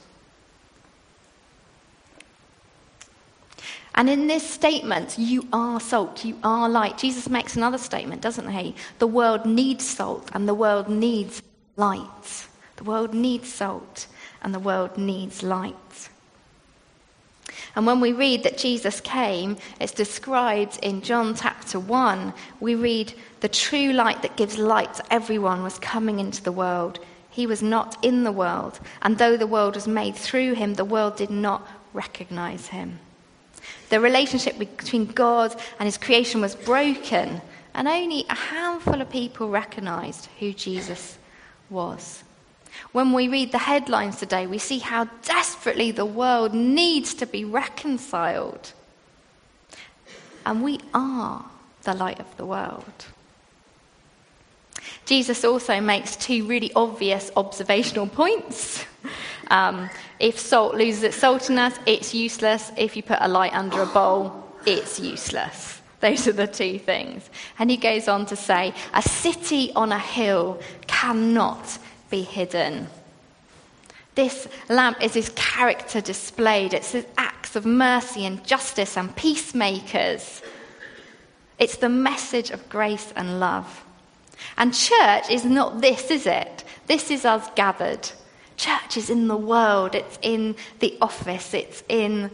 And 3.97 4.09
in 4.09 4.27
this 4.27 4.47
statement, 4.47 5.17
you 5.17 5.47
are 5.53 5.79
salt, 5.79 6.25
you 6.25 6.37
are 6.43 6.67
light. 6.67 6.97
Jesus 6.97 7.29
makes 7.29 7.55
another 7.55 7.77
statement, 7.77 8.21
doesn't 8.21 8.49
he? 8.49 8.75
The 8.99 9.07
world 9.07 9.45
needs 9.45 9.87
salt 9.87 10.29
and 10.33 10.49
the 10.49 10.53
world 10.53 10.89
needs 10.89 11.41
light. 11.77 12.47
The 12.77 12.83
world 12.83 13.13
needs 13.13 13.51
salt 13.51 14.07
and 14.41 14.53
the 14.53 14.59
world 14.59 14.97
needs 14.97 15.43
light. 15.43 16.09
And 17.75 17.85
when 17.85 17.99
we 17.99 18.13
read 18.13 18.43
that 18.43 18.57
Jesus 18.57 19.01
came, 19.01 19.57
it's 19.79 19.91
described 19.91 20.79
in 20.81 21.01
John 21.01 21.35
chapter 21.35 21.79
1. 21.79 22.33
We 22.59 22.75
read, 22.75 23.13
The 23.41 23.49
true 23.49 23.91
light 23.91 24.21
that 24.21 24.37
gives 24.37 24.57
light 24.57 24.93
to 24.95 25.13
everyone 25.13 25.63
was 25.63 25.77
coming 25.79 26.19
into 26.19 26.41
the 26.41 26.51
world. 26.51 26.99
He 27.29 27.47
was 27.47 27.61
not 27.61 27.97
in 28.03 28.23
the 28.23 28.31
world, 28.31 28.79
and 29.01 29.17
though 29.17 29.35
the 29.35 29.47
world 29.47 29.75
was 29.75 29.89
made 29.89 30.15
through 30.15 30.53
him, 30.53 30.75
the 30.75 30.85
world 30.85 31.17
did 31.17 31.29
not 31.29 31.67
recognize 31.93 32.67
him. 32.67 32.99
The 33.89 33.99
relationship 33.99 34.57
between 34.57 35.07
God 35.07 35.53
and 35.77 35.85
his 35.85 35.97
creation 35.97 36.39
was 36.39 36.55
broken, 36.55 37.41
and 37.73 37.87
only 37.89 38.25
a 38.29 38.35
handful 38.35 39.01
of 39.01 39.09
people 39.09 39.49
recognized 39.49 40.29
who 40.39 40.53
Jesus 40.53 41.17
was. 41.69 42.23
When 42.91 43.13
we 43.13 43.27
read 43.27 43.51
the 43.51 43.57
headlines 43.57 44.17
today, 44.17 44.47
we 44.47 44.57
see 44.57 44.79
how 44.79 45.05
desperately 45.23 45.91
the 45.91 46.05
world 46.05 46.53
needs 46.53 47.13
to 47.15 47.25
be 47.25 47.43
reconciled. 47.43 48.73
And 50.45 50.63
we 50.63 50.79
are 50.93 51.45
the 51.83 51.93
light 51.93 52.19
of 52.19 52.37
the 52.37 52.45
world. 52.45 53.05
Jesus 55.05 55.43
also 55.45 55.79
makes 55.79 56.15
two 56.15 56.45
really 56.45 56.71
obvious 56.73 57.31
observational 57.35 58.07
points. 58.07 58.85
Um, 59.51 59.89
if 60.19 60.39
salt 60.39 60.75
loses 60.75 61.03
its 61.03 61.19
saltiness, 61.19 61.77
it's 61.85 62.13
useless. 62.13 62.71
If 62.77 62.95
you 62.95 63.03
put 63.03 63.19
a 63.21 63.27
light 63.27 63.53
under 63.53 63.81
a 63.81 63.85
bowl, 63.85 64.43
it's 64.65 64.99
useless. 64.99 65.81
Those 65.99 66.27
are 66.27 66.33
the 66.33 66.47
two 66.47 66.79
things. 66.79 67.29
And 67.59 67.69
he 67.69 67.77
goes 67.77 68.07
on 68.07 68.25
to 68.27 68.35
say, 68.35 68.73
a 68.93 69.01
city 69.01 69.71
on 69.75 69.91
a 69.91 69.99
hill 69.99 70.59
cannot 70.87 71.77
be 72.09 72.21
hidden. 72.21 72.87
This 74.15 74.47
lamp 74.69 75.03
is 75.03 75.13
his 75.13 75.29
character 75.35 75.99
displayed. 75.99 76.73
It's 76.73 76.91
his 76.91 77.05
acts 77.17 77.55
of 77.55 77.65
mercy 77.65 78.25
and 78.25 78.43
justice 78.45 78.97
and 78.97 79.13
peacemakers. 79.15 80.41
It's 81.59 81.77
the 81.77 81.89
message 81.89 82.49
of 82.51 82.67
grace 82.69 83.13
and 83.15 83.39
love. 83.39 83.83
And 84.57 84.73
church 84.73 85.29
is 85.29 85.45
not 85.45 85.81
this, 85.81 86.11
is 86.11 86.27
it? 86.27 86.63
This 86.87 87.11
is 87.11 87.25
us 87.25 87.49
gathered. 87.55 88.09
Church 88.57 88.95
is 88.95 89.09
in 89.09 89.27
the 89.27 89.35
world, 89.35 89.95
it's 89.95 90.17
in 90.21 90.55
the 90.79 90.97
office, 91.01 91.53
it's 91.53 91.83
in 91.89 92.31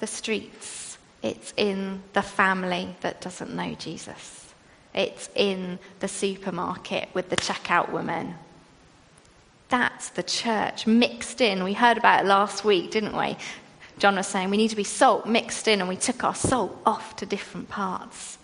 the 0.00 0.06
streets, 0.06 0.98
it's 1.22 1.54
in 1.56 2.02
the 2.12 2.22
family 2.22 2.96
that 3.02 3.20
doesn't 3.20 3.54
know 3.54 3.74
Jesus, 3.74 4.41
it's 4.94 5.30
in 5.34 5.78
the 6.00 6.08
supermarket 6.08 7.08
with 7.14 7.30
the 7.30 7.36
checkout 7.36 7.90
woman. 7.90 8.34
That's 9.68 10.10
the 10.10 10.22
church 10.22 10.86
mixed 10.86 11.40
in. 11.40 11.64
We 11.64 11.72
heard 11.72 11.96
about 11.96 12.24
it 12.24 12.28
last 12.28 12.64
week, 12.64 12.90
didn't 12.90 13.16
we? 13.16 13.36
John 13.98 14.16
was 14.16 14.26
saying 14.26 14.50
we 14.50 14.56
need 14.56 14.70
to 14.70 14.76
be 14.76 14.84
salt 14.84 15.26
mixed 15.26 15.66
in, 15.68 15.80
and 15.80 15.88
we 15.88 15.96
took 15.96 16.24
our 16.24 16.34
salt 16.34 16.76
off 16.84 17.16
to 17.16 17.26
different 17.26 17.68
parts 17.68 18.38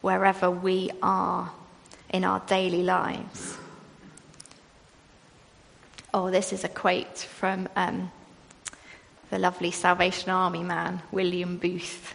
wherever 0.00 0.50
we 0.50 0.90
are 1.02 1.50
in 2.10 2.24
our 2.24 2.40
daily 2.40 2.82
lives. 2.82 3.56
Oh, 6.12 6.30
this 6.30 6.52
is 6.52 6.64
a 6.64 6.68
quote 6.68 7.18
from 7.18 7.68
um, 7.76 8.10
the 9.30 9.38
lovely 9.38 9.70
Salvation 9.70 10.30
Army 10.30 10.62
man, 10.62 11.02
William 11.12 11.58
Booth. 11.58 12.14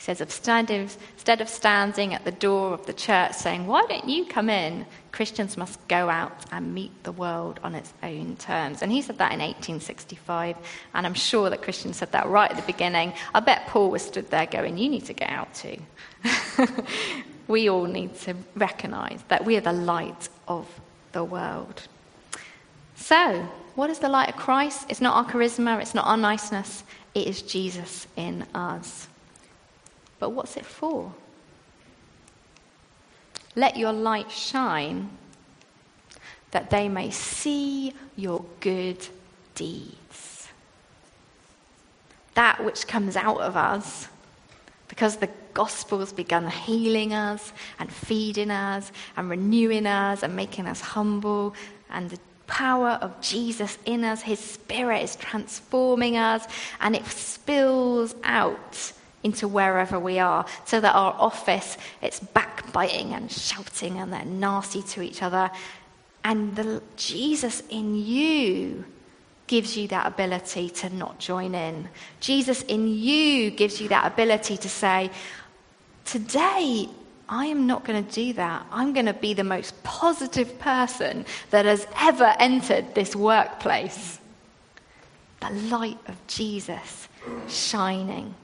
He 0.00 0.04
says, 0.04 0.22
instead 0.22 1.42
of 1.42 1.48
standing 1.50 2.14
at 2.14 2.24
the 2.24 2.32
door 2.32 2.72
of 2.72 2.86
the 2.86 2.94
church 2.94 3.34
saying, 3.34 3.66
Why 3.66 3.84
don't 3.86 4.08
you 4.08 4.24
come 4.24 4.48
in? 4.48 4.86
Christians 5.12 5.58
must 5.58 5.86
go 5.88 6.08
out 6.08 6.46
and 6.50 6.72
meet 6.72 7.04
the 7.04 7.12
world 7.12 7.60
on 7.62 7.74
its 7.74 7.92
own 8.02 8.36
terms. 8.36 8.80
And 8.80 8.90
he 8.90 9.02
said 9.02 9.18
that 9.18 9.30
in 9.32 9.40
1865. 9.40 10.56
And 10.94 11.04
I'm 11.04 11.12
sure 11.12 11.50
that 11.50 11.60
Christians 11.60 11.98
said 11.98 12.12
that 12.12 12.26
right 12.28 12.50
at 12.50 12.56
the 12.56 12.62
beginning. 12.62 13.12
I 13.34 13.40
bet 13.40 13.66
Paul 13.66 13.90
was 13.90 14.00
stood 14.00 14.30
there 14.30 14.46
going, 14.46 14.78
You 14.78 14.88
need 14.88 15.04
to 15.04 15.12
get 15.12 15.28
out 15.28 15.52
too. 15.52 15.76
we 17.46 17.68
all 17.68 17.84
need 17.84 18.18
to 18.20 18.34
recognize 18.56 19.22
that 19.28 19.44
we 19.44 19.58
are 19.58 19.60
the 19.60 19.74
light 19.74 20.30
of 20.48 20.66
the 21.12 21.24
world. 21.24 21.88
So, 22.94 23.46
what 23.74 23.90
is 23.90 23.98
the 23.98 24.08
light 24.08 24.30
of 24.30 24.36
Christ? 24.36 24.86
It's 24.88 25.02
not 25.02 25.14
our 25.14 25.30
charisma, 25.30 25.78
it's 25.82 25.94
not 25.94 26.06
our 26.06 26.16
niceness, 26.16 26.84
it 27.14 27.26
is 27.26 27.42
Jesus 27.42 28.06
in 28.16 28.46
us. 28.54 29.09
But 30.20 30.30
what's 30.30 30.56
it 30.56 30.66
for? 30.66 31.12
Let 33.56 33.76
your 33.76 33.92
light 33.92 34.30
shine 34.30 35.10
that 36.52 36.70
they 36.70 36.88
may 36.88 37.10
see 37.10 37.94
your 38.16 38.44
good 38.60 39.08
deeds. 39.54 40.48
That 42.34 42.64
which 42.64 42.86
comes 42.86 43.16
out 43.16 43.40
of 43.40 43.56
us 43.56 44.08
because 44.88 45.16
the 45.16 45.30
gospel's 45.54 46.12
begun 46.12 46.48
healing 46.48 47.12
us 47.12 47.52
and 47.78 47.90
feeding 47.90 48.50
us 48.50 48.92
and 49.16 49.30
renewing 49.30 49.86
us 49.86 50.22
and 50.22 50.36
making 50.36 50.66
us 50.66 50.80
humble 50.80 51.54
and 51.90 52.10
the 52.10 52.18
power 52.46 52.98
of 53.00 53.20
Jesus 53.20 53.78
in 53.84 54.04
us, 54.04 54.22
his 54.22 54.40
spirit 54.40 55.02
is 55.02 55.16
transforming 55.16 56.16
us 56.16 56.46
and 56.80 56.94
it 56.94 57.06
spills 57.06 58.14
out 58.24 58.92
into 59.22 59.46
wherever 59.48 59.98
we 59.98 60.18
are, 60.18 60.46
so 60.64 60.80
that 60.80 60.94
our 60.94 61.14
office 61.18 61.76
it's 62.02 62.20
backbiting 62.20 63.12
and 63.12 63.30
shouting 63.30 63.98
and 63.98 64.12
they're 64.12 64.24
nasty 64.24 64.82
to 64.82 65.02
each 65.02 65.22
other. 65.22 65.50
And 66.24 66.54
the, 66.56 66.82
Jesus 66.96 67.62
in 67.70 67.94
you 67.94 68.84
gives 69.46 69.76
you 69.76 69.88
that 69.88 70.06
ability 70.06 70.70
to 70.70 70.88
not 70.94 71.18
join 71.18 71.54
in. 71.54 71.88
Jesus 72.20 72.62
in 72.62 72.86
you 72.86 73.50
gives 73.50 73.80
you 73.80 73.88
that 73.88 74.06
ability 74.06 74.56
to 74.56 74.68
say, 74.68 75.10
Today, 76.04 76.88
I 77.28 77.46
am 77.46 77.66
not 77.66 77.84
going 77.84 78.04
to 78.04 78.12
do 78.12 78.32
that. 78.34 78.66
I'm 78.72 78.92
going 78.92 79.06
to 79.06 79.12
be 79.12 79.34
the 79.34 79.44
most 79.44 79.80
positive 79.84 80.58
person 80.58 81.24
that 81.50 81.64
has 81.64 81.86
ever 82.00 82.34
entered 82.40 82.94
this 82.94 83.14
workplace. 83.14 84.18
The 85.40 85.50
light 85.50 85.98
of 86.08 86.16
Jesus 86.26 87.08
shining. 87.48 88.34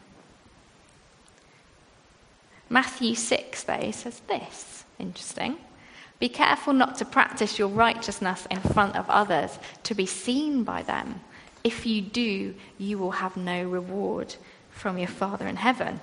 Matthew 2.69 3.15
6, 3.15 3.63
though, 3.65 3.91
says 3.91 4.21
this 4.29 4.85
interesting. 4.99 5.57
Be 6.19 6.29
careful 6.29 6.73
not 6.73 6.97
to 6.99 7.05
practice 7.05 7.59
your 7.59 7.69
righteousness 7.69 8.47
in 8.51 8.61
front 8.61 8.97
of 8.97 9.09
others 9.11 9.59
to 9.83 9.95
be 9.95 10.07
seen 10.07 10.65
by 10.65 10.83
them. 10.83 11.21
If 11.63 11.85
you 11.85 12.01
do, 12.01 12.55
you 12.79 12.99
will 12.99 13.11
have 13.11 13.37
no 13.37 13.65
reward 13.65 14.35
from 14.71 14.99
your 14.99 15.09
Father 15.09 15.47
in 15.47 15.57
heaven. 15.57 16.01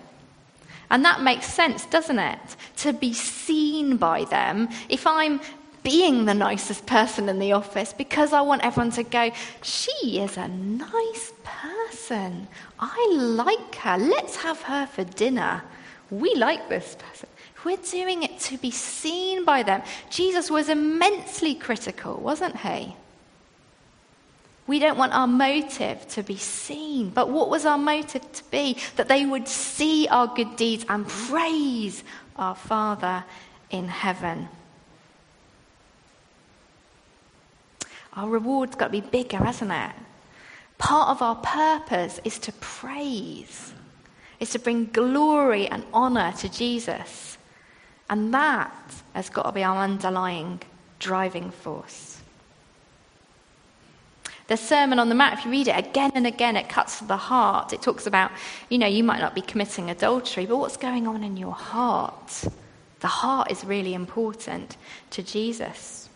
And 0.90 1.04
that 1.06 1.22
makes 1.22 1.48
sense, 1.48 1.86
doesn't 1.88 2.20
it? 2.20 2.56
To 2.78 2.94
be 2.94 3.14
seen 3.14 3.98
by 3.98 4.26
them. 4.26 4.70
If 4.90 5.08
I'm 5.08 5.40
being 5.82 6.26
the 6.26 6.34
nicest 6.34 6.86
person 6.86 7.28
in 7.28 7.40
the 7.40 7.54
office 7.54 7.94
because 7.94 8.34
I 8.34 8.42
want 8.42 8.64
everyone 8.64 8.92
to 8.92 9.04
go, 9.04 9.32
she 9.62 10.20
is 10.20 10.38
a 10.38 10.48
nice 10.48 11.34
person. 11.44 12.48
I 12.80 13.10
like 13.16 13.76
her. 13.76 13.98
Let's 13.98 14.36
have 14.38 14.62
her 14.64 14.86
for 14.86 15.04
dinner. 15.04 15.64
We 16.20 16.36
like 16.36 16.70
this 16.70 16.96
person. 17.00 17.28
We're 17.66 17.78
doing 17.78 18.22
it 18.24 18.38
to 18.42 18.58
be 18.58 18.70
seen 18.70 19.46
by 19.46 19.64
them. 19.64 19.82
Jesus 20.10 20.52
was 20.52 20.70
immensely 20.70 21.56
critical, 21.56 22.16
wasn't 22.18 22.58
he? 22.58 22.96
We 24.68 24.80
don't 24.80 24.98
want 24.98 25.14
our 25.14 25.28
motive 25.28 26.08
to 26.10 26.22
be 26.22 26.38
seen. 26.38 27.10
But 27.10 27.30
what 27.30 27.50
was 27.50 27.66
our 27.66 27.78
motive 27.78 28.32
to 28.32 28.44
be? 28.52 28.78
That 28.96 29.08
they 29.08 29.26
would 29.26 29.48
see 29.48 30.08
our 30.10 30.28
good 30.28 30.56
deeds 30.56 30.86
and 30.88 31.08
praise 31.08 32.04
our 32.36 32.56
Father 32.56 33.24
in 33.72 33.88
heaven. 33.88 34.50
Our 38.16 38.30
reward's 38.30 38.76
got 38.76 38.88
to 38.88 38.92
be 38.92 39.02
bigger, 39.02 39.38
hasn't 39.38 39.72
it? 39.72 39.92
Part 40.78 41.10
of 41.10 41.22
our 41.22 41.36
purpose 41.36 42.20
is 42.24 42.38
to 42.40 42.52
praise 42.54 43.74
is 44.44 44.52
to 44.52 44.60
bring 44.60 44.86
glory 44.88 45.68
and 45.68 45.84
honor 45.94 46.34
to 46.34 46.50
Jesus. 46.50 47.38
And 48.10 48.34
that 48.34 48.74
has 49.14 49.30
got 49.30 49.44
to 49.44 49.52
be 49.54 49.64
our 49.64 49.78
underlying 49.78 50.62
driving 51.00 51.50
force. 51.50 52.20
The 54.48 54.58
Sermon 54.58 55.00
on 55.00 55.08
the 55.08 55.16
Mount, 55.16 55.40
if 55.40 55.46
you 55.46 55.52
read 55.52 55.70
it 55.70 55.78
again 55.78 56.12
and 56.14 56.28
again, 56.28 56.58
it 56.58 56.68
cuts 56.68 57.00
to 57.00 57.06
the 57.06 57.16
heart. 57.16 57.72
It 57.72 57.82
talks 57.82 58.06
about, 58.06 58.32
you 58.70 58.78
know, 58.78 58.88
you 58.88 59.04
might 59.04 59.22
not 59.22 59.34
be 59.34 59.42
committing 59.42 59.90
adultery, 59.90 60.46
but 60.46 60.58
what's 60.58 60.76
going 60.76 61.08
on 61.08 61.24
in 61.24 61.38
your 61.38 61.54
heart? 61.54 62.44
The 63.00 63.08
heart 63.08 63.50
is 63.50 63.64
really 63.64 63.94
important 63.94 64.76
to 65.12 65.24
Jesus. 65.24 66.10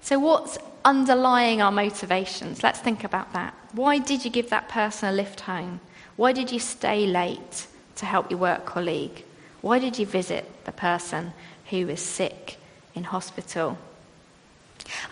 So, 0.00 0.20
what's 0.20 0.58
underlying 0.84 1.60
our 1.60 1.72
motivations? 1.72 2.62
Let's 2.62 2.78
think 2.78 3.02
about 3.02 3.32
that. 3.32 3.52
Why 3.72 3.98
did 3.98 4.24
you 4.24 4.30
give 4.30 4.50
that 4.50 4.68
person 4.68 5.08
a 5.08 5.12
lift 5.12 5.40
home? 5.40 5.80
Why 6.18 6.32
did 6.32 6.50
you 6.50 6.58
stay 6.58 7.06
late 7.06 7.68
to 7.94 8.04
help 8.04 8.28
your 8.28 8.40
work 8.40 8.66
colleague? 8.66 9.22
Why 9.60 9.78
did 9.78 10.00
you 10.00 10.04
visit 10.04 10.44
the 10.64 10.72
person 10.72 11.32
who 11.70 11.86
was 11.86 12.00
sick 12.00 12.56
in 12.96 13.04
hospital? 13.04 13.78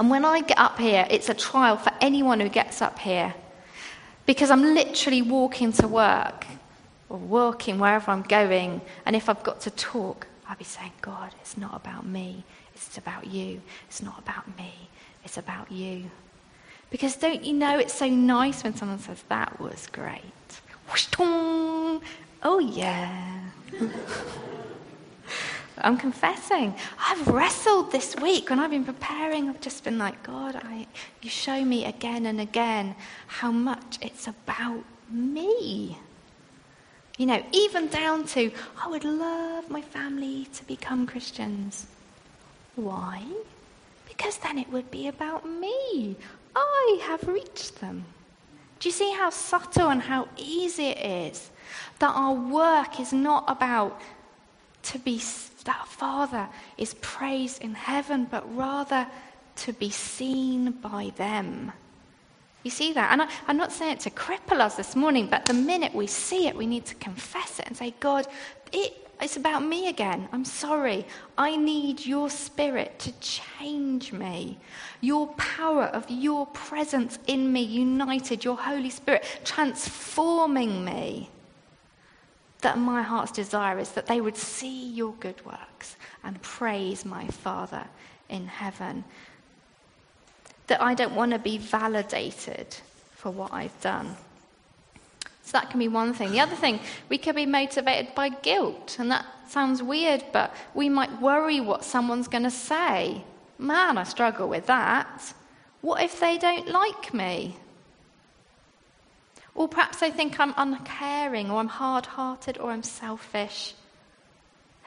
And 0.00 0.10
when 0.10 0.24
I 0.24 0.40
get 0.40 0.58
up 0.58 0.80
here, 0.80 1.06
it's 1.08 1.28
a 1.28 1.34
trial 1.34 1.76
for 1.76 1.92
anyone 2.00 2.40
who 2.40 2.48
gets 2.48 2.82
up 2.82 2.98
here 2.98 3.34
because 4.26 4.50
I'm 4.50 4.74
literally 4.74 5.22
walking 5.22 5.70
to 5.74 5.86
work 5.86 6.44
or 7.08 7.18
walking 7.18 7.78
wherever 7.78 8.10
I'm 8.10 8.22
going. 8.22 8.80
And 9.04 9.14
if 9.14 9.28
I've 9.28 9.44
got 9.44 9.60
to 9.60 9.70
talk, 9.70 10.26
I'll 10.48 10.56
be 10.56 10.64
saying, 10.64 10.90
God, 11.02 11.32
it's 11.40 11.56
not 11.56 11.76
about 11.76 12.04
me, 12.04 12.42
it's 12.74 12.98
about 12.98 13.28
you. 13.28 13.62
It's 13.86 14.02
not 14.02 14.18
about 14.18 14.58
me, 14.58 14.72
it's 15.24 15.38
about 15.38 15.70
you. 15.70 16.10
Because 16.90 17.14
don't 17.14 17.44
you 17.44 17.52
know 17.52 17.78
it's 17.78 17.94
so 17.94 18.08
nice 18.08 18.64
when 18.64 18.74
someone 18.74 18.98
says, 18.98 19.22
That 19.28 19.60
was 19.60 19.86
great? 19.92 20.22
Oh, 22.48 22.58
yeah. 22.58 23.40
I'm 25.78 25.96
confessing. 25.98 26.74
I've 26.98 27.26
wrestled 27.28 27.92
this 27.92 28.16
week 28.16 28.50
when 28.50 28.58
I've 28.58 28.70
been 28.70 28.84
preparing. 28.84 29.48
I've 29.48 29.60
just 29.60 29.84
been 29.84 29.98
like, 29.98 30.22
God, 30.22 30.56
I, 30.56 30.86
you 31.22 31.28
show 31.28 31.64
me 31.64 31.84
again 31.84 32.26
and 32.26 32.40
again 32.40 32.94
how 33.26 33.50
much 33.50 33.98
it's 34.00 34.26
about 34.26 34.84
me. 35.10 35.98
You 37.18 37.26
know, 37.26 37.42
even 37.52 37.88
down 37.88 38.24
to, 38.28 38.50
I 38.82 38.88
would 38.88 39.04
love 39.04 39.70
my 39.70 39.82
family 39.82 40.46
to 40.54 40.64
become 40.64 41.06
Christians. 41.06 41.86
Why? 42.76 43.22
Because 44.08 44.38
then 44.38 44.58
it 44.58 44.70
would 44.70 44.90
be 44.90 45.08
about 45.08 45.48
me. 45.48 46.16
I 46.54 47.00
have 47.02 47.26
reached 47.26 47.80
them. 47.80 48.04
Do 48.78 48.88
you 48.88 48.92
see 48.92 49.12
how 49.12 49.30
subtle 49.30 49.88
and 49.88 50.02
how 50.02 50.28
easy 50.36 50.86
it 50.86 51.32
is 51.32 51.50
that 51.98 52.12
our 52.14 52.34
work 52.34 53.00
is 53.00 53.12
not 53.12 53.44
about 53.48 54.00
to 54.84 54.98
be 54.98 55.20
that 55.64 55.86
Father 55.88 56.48
is 56.78 56.94
praised 57.00 57.60
in 57.62 57.74
heaven, 57.74 58.26
but 58.30 58.44
rather 58.56 59.06
to 59.56 59.72
be 59.72 59.90
seen 59.90 60.70
by 60.72 61.12
them? 61.16 61.72
You 62.62 62.70
see 62.70 62.92
that? 62.94 63.12
And 63.12 63.22
I, 63.22 63.28
am 63.48 63.56
not 63.56 63.72
saying 63.72 63.92
it 63.92 64.00
to 64.00 64.10
cripple 64.10 64.60
us 64.60 64.74
this 64.76 64.96
morning, 64.96 65.28
but 65.28 65.44
the 65.46 65.54
minute 65.54 65.94
we 65.94 66.06
see 66.08 66.48
it, 66.48 66.56
we 66.56 66.66
need 66.66 66.84
to 66.86 66.96
confess 66.96 67.60
it 67.60 67.66
and 67.66 67.76
say, 67.76 67.94
God, 68.00 68.26
it, 68.72 69.05
it's 69.20 69.36
about 69.36 69.64
me 69.64 69.88
again. 69.88 70.28
I'm 70.32 70.44
sorry. 70.44 71.06
I 71.38 71.56
need 71.56 72.04
your 72.04 72.28
spirit 72.28 72.98
to 73.00 73.12
change 73.20 74.12
me. 74.12 74.58
Your 75.00 75.28
power 75.34 75.84
of 75.84 76.04
your 76.10 76.46
presence 76.48 77.18
in 77.26 77.50
me, 77.50 77.62
united, 77.62 78.44
your 78.44 78.56
Holy 78.56 78.90
Spirit 78.90 79.24
transforming 79.44 80.84
me. 80.84 81.30
That 82.60 82.78
my 82.78 83.02
heart's 83.02 83.32
desire 83.32 83.78
is 83.78 83.92
that 83.92 84.06
they 84.06 84.20
would 84.20 84.36
see 84.36 84.90
your 84.90 85.14
good 85.14 85.44
works 85.46 85.96
and 86.22 86.40
praise 86.42 87.04
my 87.04 87.26
Father 87.28 87.84
in 88.28 88.46
heaven. 88.46 89.04
That 90.66 90.82
I 90.82 90.94
don't 90.94 91.14
want 91.14 91.32
to 91.32 91.38
be 91.38 91.56
validated 91.56 92.76
for 93.14 93.30
what 93.30 93.52
I've 93.52 93.80
done. 93.80 94.16
So 95.46 95.52
that 95.52 95.70
can 95.70 95.78
be 95.78 95.86
one 95.86 96.12
thing. 96.12 96.32
The 96.32 96.40
other 96.40 96.56
thing, 96.56 96.80
we 97.08 97.18
could 97.18 97.36
be 97.36 97.46
motivated 97.46 98.16
by 98.16 98.30
guilt. 98.30 98.96
And 98.98 99.12
that 99.12 99.24
sounds 99.46 99.80
weird, 99.80 100.24
but 100.32 100.52
we 100.74 100.88
might 100.88 101.22
worry 101.22 101.60
what 101.60 101.84
someone's 101.84 102.26
going 102.26 102.42
to 102.42 102.50
say. 102.50 103.22
Man, 103.56 103.96
I 103.96 104.02
struggle 104.02 104.48
with 104.48 104.66
that. 104.66 105.32
What 105.82 106.02
if 106.02 106.18
they 106.18 106.36
don't 106.36 106.66
like 106.66 107.14
me? 107.14 107.56
Or 109.54 109.68
perhaps 109.68 110.00
they 110.00 110.10
think 110.10 110.40
I'm 110.40 110.52
uncaring, 110.56 111.48
or 111.48 111.60
I'm 111.60 111.68
hard 111.68 112.06
hearted, 112.06 112.58
or 112.58 112.72
I'm 112.72 112.82
selfish. 112.82 113.72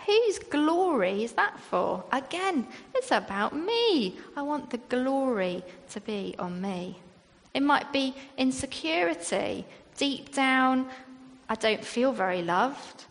Whose 0.06 0.40
glory 0.40 1.24
is 1.24 1.32
that 1.34 1.58
for? 1.58 2.04
Again, 2.12 2.68
it's 2.94 3.12
about 3.12 3.56
me. 3.56 4.18
I 4.36 4.42
want 4.42 4.72
the 4.72 4.78
glory 4.78 5.64
to 5.92 6.02
be 6.02 6.36
on 6.38 6.60
me. 6.60 7.00
It 7.54 7.64
might 7.64 7.92
be 7.94 8.14
insecurity. 8.38 9.66
Deep 10.00 10.34
down, 10.34 10.90
I 11.50 11.56
don't 11.56 11.84
feel 11.84 12.14
very 12.14 12.42
loved. 12.42 13.04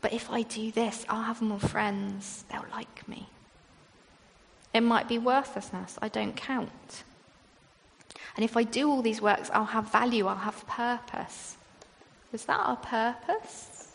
But 0.00 0.12
if 0.12 0.28
I 0.28 0.42
do 0.42 0.72
this, 0.72 1.06
I'll 1.08 1.22
have 1.22 1.40
more 1.40 1.60
friends. 1.60 2.44
They'll 2.50 2.66
like 2.72 3.08
me. 3.08 3.28
It 4.74 4.80
might 4.80 5.06
be 5.06 5.18
worthlessness. 5.18 5.98
I 6.02 6.08
don't 6.08 6.34
count. 6.34 7.04
And 8.34 8.44
if 8.44 8.56
I 8.56 8.64
do 8.64 8.90
all 8.90 9.02
these 9.02 9.22
works, 9.22 9.50
I'll 9.52 9.64
have 9.64 9.92
value, 9.92 10.26
I'll 10.26 10.34
have 10.34 10.66
purpose. 10.66 11.56
Is 12.32 12.44
that 12.46 12.58
our 12.58 12.76
purpose? 12.76 13.92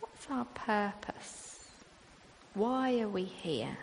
What's 0.00 0.26
our 0.30 0.44
purpose? 0.44 1.70
Why 2.52 3.00
are 3.00 3.08
we 3.08 3.24
here? 3.24 3.78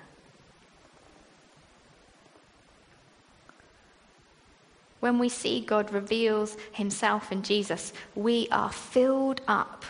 When 5.00 5.20
we 5.20 5.30
see 5.30 5.62
God 5.62 5.92
reveals 5.94 6.58
himself 6.72 7.32
in 7.32 7.42
Jesus, 7.42 7.94
we 8.16 8.48
are 8.52 8.72
filled 8.72 9.42
up 9.48 9.86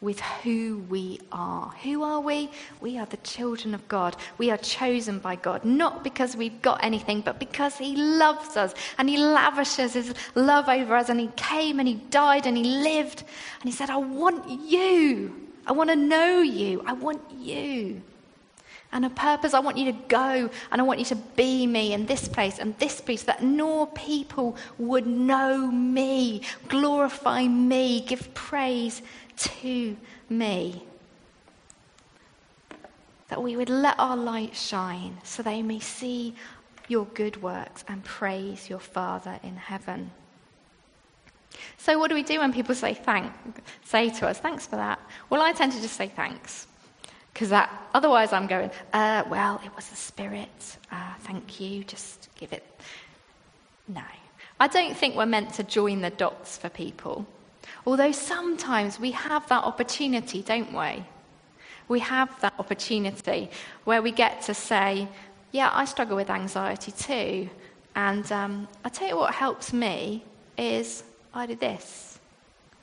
with 0.00 0.20
who 0.20 0.78
we 0.88 1.20
are. 1.32 1.72
Who 1.82 2.02
are 2.04 2.20
we? 2.20 2.50
We 2.80 2.98
are 2.98 3.06
the 3.06 3.16
children 3.18 3.74
of 3.74 3.86
God. 3.88 4.16
We 4.38 4.50
are 4.50 4.56
chosen 4.56 5.18
by 5.18 5.34
God, 5.36 5.64
not 5.64 6.04
because 6.04 6.36
we've 6.36 6.62
got 6.62 6.84
anything, 6.84 7.20
but 7.20 7.40
because 7.40 7.76
He 7.76 7.96
loves 7.96 8.56
us 8.56 8.74
and 8.96 9.08
He 9.08 9.16
lavishes 9.16 9.94
His 9.94 10.14
love 10.34 10.68
over 10.68 10.94
us. 10.94 11.08
And 11.08 11.18
He 11.18 11.30
came 11.34 11.80
and 11.80 11.88
He 11.88 11.94
died 11.94 12.46
and 12.46 12.56
He 12.56 12.64
lived. 12.64 13.24
And 13.60 13.64
He 13.64 13.72
said, 13.72 13.90
I 13.90 13.96
want 13.96 14.48
you. 14.48 15.34
I 15.66 15.72
want 15.72 15.90
to 15.90 15.96
know 15.96 16.40
you. 16.40 16.82
I 16.86 16.92
want 16.92 17.20
you. 17.36 18.00
And 18.90 19.04
a 19.04 19.10
purpose, 19.10 19.52
I 19.52 19.60
want 19.60 19.76
you 19.76 19.92
to 19.92 19.98
go 20.08 20.50
and 20.70 20.80
I 20.80 20.84
want 20.84 20.98
you 20.98 21.04
to 21.06 21.14
be 21.14 21.66
me 21.66 21.92
in 21.92 22.06
this 22.06 22.26
place 22.26 22.58
and 22.58 22.76
this 22.78 23.00
place, 23.00 23.22
that 23.24 23.42
more 23.42 23.86
people 23.88 24.56
would 24.78 25.06
know 25.06 25.66
me, 25.66 26.42
glorify 26.68 27.46
me, 27.46 28.00
give 28.00 28.32
praise 28.32 29.02
to 29.36 29.96
me. 30.30 30.82
That 33.28 33.42
we 33.42 33.56
would 33.56 33.68
let 33.68 33.98
our 33.98 34.16
light 34.16 34.56
shine 34.56 35.18
so 35.22 35.42
they 35.42 35.60
may 35.62 35.80
see 35.80 36.34
your 36.88 37.04
good 37.12 37.42
works 37.42 37.84
and 37.88 38.02
praise 38.02 38.70
your 38.70 38.78
Father 38.78 39.38
in 39.42 39.56
heaven. 39.56 40.10
So, 41.76 41.98
what 41.98 42.08
do 42.08 42.14
we 42.14 42.22
do 42.22 42.40
when 42.40 42.52
people 42.52 42.74
say 42.74 42.94
thank, 42.94 43.32
say 43.84 44.10
to 44.10 44.28
us, 44.28 44.38
thanks 44.38 44.66
for 44.66 44.76
that? 44.76 44.98
Well, 45.28 45.42
I 45.42 45.52
tend 45.52 45.72
to 45.72 45.80
just 45.82 45.96
say 45.96 46.08
thanks. 46.08 46.66
Because 47.38 47.68
otherwise, 47.94 48.32
I'm 48.32 48.48
going, 48.48 48.68
uh, 48.92 49.22
well, 49.30 49.60
it 49.64 49.70
was 49.76 49.86
the 49.86 49.94
Spirit. 49.94 50.76
Uh, 50.90 51.14
thank 51.20 51.60
you. 51.60 51.84
Just 51.84 52.28
give 52.34 52.52
it. 52.52 52.64
No. 53.86 54.02
I 54.58 54.66
don't 54.66 54.96
think 54.96 55.14
we're 55.14 55.24
meant 55.24 55.54
to 55.54 55.62
join 55.62 56.00
the 56.00 56.10
dots 56.10 56.58
for 56.58 56.68
people. 56.68 57.28
Although 57.86 58.10
sometimes 58.10 58.98
we 58.98 59.12
have 59.12 59.48
that 59.50 59.62
opportunity, 59.62 60.42
don't 60.42 60.72
we? 60.72 61.04
We 61.86 62.00
have 62.00 62.28
that 62.40 62.54
opportunity 62.58 63.50
where 63.84 64.02
we 64.02 64.10
get 64.10 64.42
to 64.42 64.54
say, 64.54 65.06
Yeah, 65.52 65.70
I 65.72 65.84
struggle 65.84 66.16
with 66.16 66.30
anxiety 66.30 66.90
too. 66.90 67.48
And 67.94 68.30
um, 68.32 68.66
I 68.84 68.88
tell 68.88 69.06
you 69.06 69.16
what 69.16 69.32
helps 69.32 69.72
me 69.72 70.24
is 70.56 71.04
I 71.32 71.46
do 71.46 71.54
this. 71.54 72.18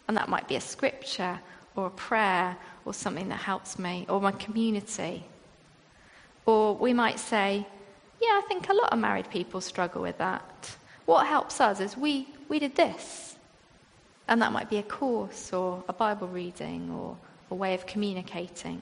And 0.08 0.16
that 0.16 0.30
might 0.30 0.48
be 0.48 0.56
a 0.56 0.62
scripture 0.62 1.42
or 1.76 1.88
a 1.88 1.92
prayer 1.92 2.56
or 2.86 2.94
something 2.94 3.30
that 3.30 3.40
helps 3.40 3.78
me 3.78 4.06
or 4.08 4.22
my 4.22 4.32
community. 4.32 5.26
Or 6.46 6.76
we 6.76 6.94
might 6.94 7.20
say, 7.20 7.66
Yeah, 8.22 8.30
I 8.30 8.44
think 8.48 8.70
a 8.70 8.74
lot 8.74 8.94
of 8.94 9.00
married 9.00 9.30
people 9.30 9.60
struggle 9.60 10.02
with 10.02 10.18
that. 10.20 10.76
What 11.06 11.28
helps 11.28 11.60
us 11.60 11.80
is 11.80 11.98
we, 11.98 12.28
we 12.48 12.60
did 12.60 12.76
this. 12.76 13.36
And 14.28 14.42
that 14.42 14.52
might 14.52 14.70
be 14.70 14.78
a 14.78 14.84
course 14.84 15.54
or 15.54 15.84
a 15.88 15.94
Bible 15.94 16.28
reading 16.28 16.90
or 16.92 17.18
a 17.52 17.56
way 17.56 17.74
of 17.76 17.86
communicating. 17.86 18.82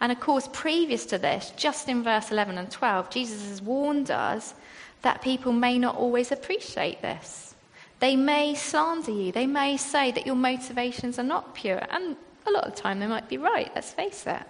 And 0.00 0.12
of 0.12 0.20
course, 0.20 0.48
previous 0.52 1.06
to 1.06 1.18
this, 1.18 1.52
just 1.56 1.88
in 1.88 2.04
verse 2.04 2.30
11 2.30 2.56
and 2.56 2.70
12, 2.70 3.10
Jesus 3.10 3.48
has 3.48 3.60
warned 3.60 4.10
us 4.10 4.54
that 5.02 5.22
people 5.22 5.52
may 5.52 5.78
not 5.78 5.96
always 5.96 6.30
appreciate 6.30 7.02
this. 7.02 7.54
They 8.00 8.14
may 8.14 8.54
slander 8.54 9.10
you. 9.10 9.32
They 9.32 9.46
may 9.46 9.76
say 9.76 10.12
that 10.12 10.26
your 10.26 10.36
motivations 10.36 11.18
are 11.18 11.24
not 11.24 11.54
pure. 11.54 11.82
And 11.90 12.16
a 12.46 12.50
lot 12.50 12.64
of 12.64 12.74
the 12.74 12.80
time 12.80 13.00
they 13.00 13.06
might 13.06 13.28
be 13.28 13.38
right, 13.38 13.70
let's 13.74 13.92
face 13.92 14.26
it. 14.26 14.42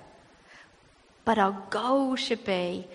But 1.24 1.38
our 1.38 1.56
goal 1.70 2.16
should 2.16 2.44
be 2.44 2.86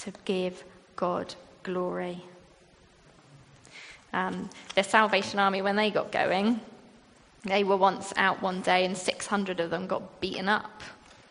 to 0.00 0.12
give 0.24 0.64
God 0.96 1.34
glory. 1.62 2.22
Um, 4.12 4.50
the 4.74 4.82
Salvation 4.82 5.38
Army, 5.38 5.62
when 5.62 5.76
they 5.76 5.90
got 5.90 6.12
going, 6.12 6.60
they 7.44 7.64
were 7.64 7.76
once 7.76 8.12
out 8.16 8.42
one 8.42 8.60
day 8.60 8.84
and 8.84 8.96
600 8.96 9.60
of 9.60 9.70
them 9.70 9.86
got 9.86 10.20
beaten 10.20 10.48
up. 10.48 10.82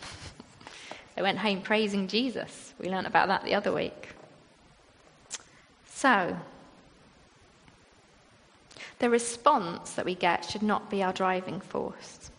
they 1.16 1.22
went 1.22 1.38
home 1.38 1.62
praising 1.62 2.08
Jesus. 2.08 2.74
We 2.80 2.90
learnt 2.90 3.08
about 3.08 3.28
that 3.28 3.44
the 3.44 3.56
other 3.56 3.72
week. 3.72 4.10
So, 5.88 6.36
the 9.02 9.10
response 9.10 9.94
that 9.94 10.06
we 10.06 10.14
get 10.14 10.46
should 10.46 10.62
not 10.62 10.90
be 10.90 11.02
our 11.02 11.12
driving 11.12 11.60
force. 11.60 12.30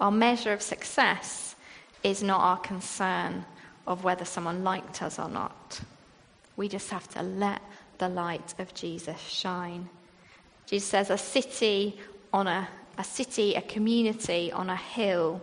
Our 0.00 0.10
measure 0.10 0.54
of 0.54 0.62
success 0.62 1.54
is 2.02 2.22
not 2.22 2.40
our 2.40 2.56
concern 2.56 3.44
of 3.86 4.04
whether 4.04 4.24
someone 4.24 4.64
liked 4.64 5.02
us 5.02 5.18
or 5.18 5.28
not. 5.28 5.82
We 6.56 6.66
just 6.66 6.90
have 6.90 7.08
to 7.08 7.22
let 7.22 7.60
the 7.98 8.08
light 8.08 8.54
of 8.58 8.72
Jesus 8.72 9.20
shine. 9.20 9.90
Jesus 10.66 10.88
says, 10.88 11.10
a 11.10 11.18
city 11.18 12.00
on 12.32 12.46
a, 12.46 12.66
a 12.96 13.04
city, 13.04 13.54
a 13.54 13.62
community 13.62 14.50
on 14.50 14.70
a 14.70 14.76
hill, 14.76 15.42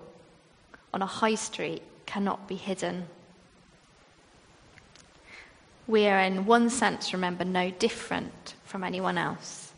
on 0.94 1.04
a 1.04 1.06
high 1.06 1.36
street 1.36 1.84
cannot 2.08 2.48
be 2.48 2.56
hidden. 2.56 3.06
We 5.86 6.08
are, 6.08 6.20
in 6.20 6.48
one 6.48 6.72
sense, 6.72 7.14
remember, 7.14 7.46
no 7.46 7.70
different 7.70 8.32
from 8.70 8.84
anyone 8.84 9.18
else. 9.18 9.74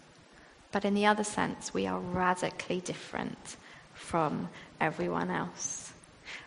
But 0.71 0.86
in 0.86 0.93
the 0.93 1.06
other 1.06 1.23
sense, 1.23 1.73
we 1.73 1.88
are 1.88 1.99
radically 1.99 2.82
different 2.82 3.58
from 3.93 4.49
everyone 4.80 5.32
else. 5.32 5.93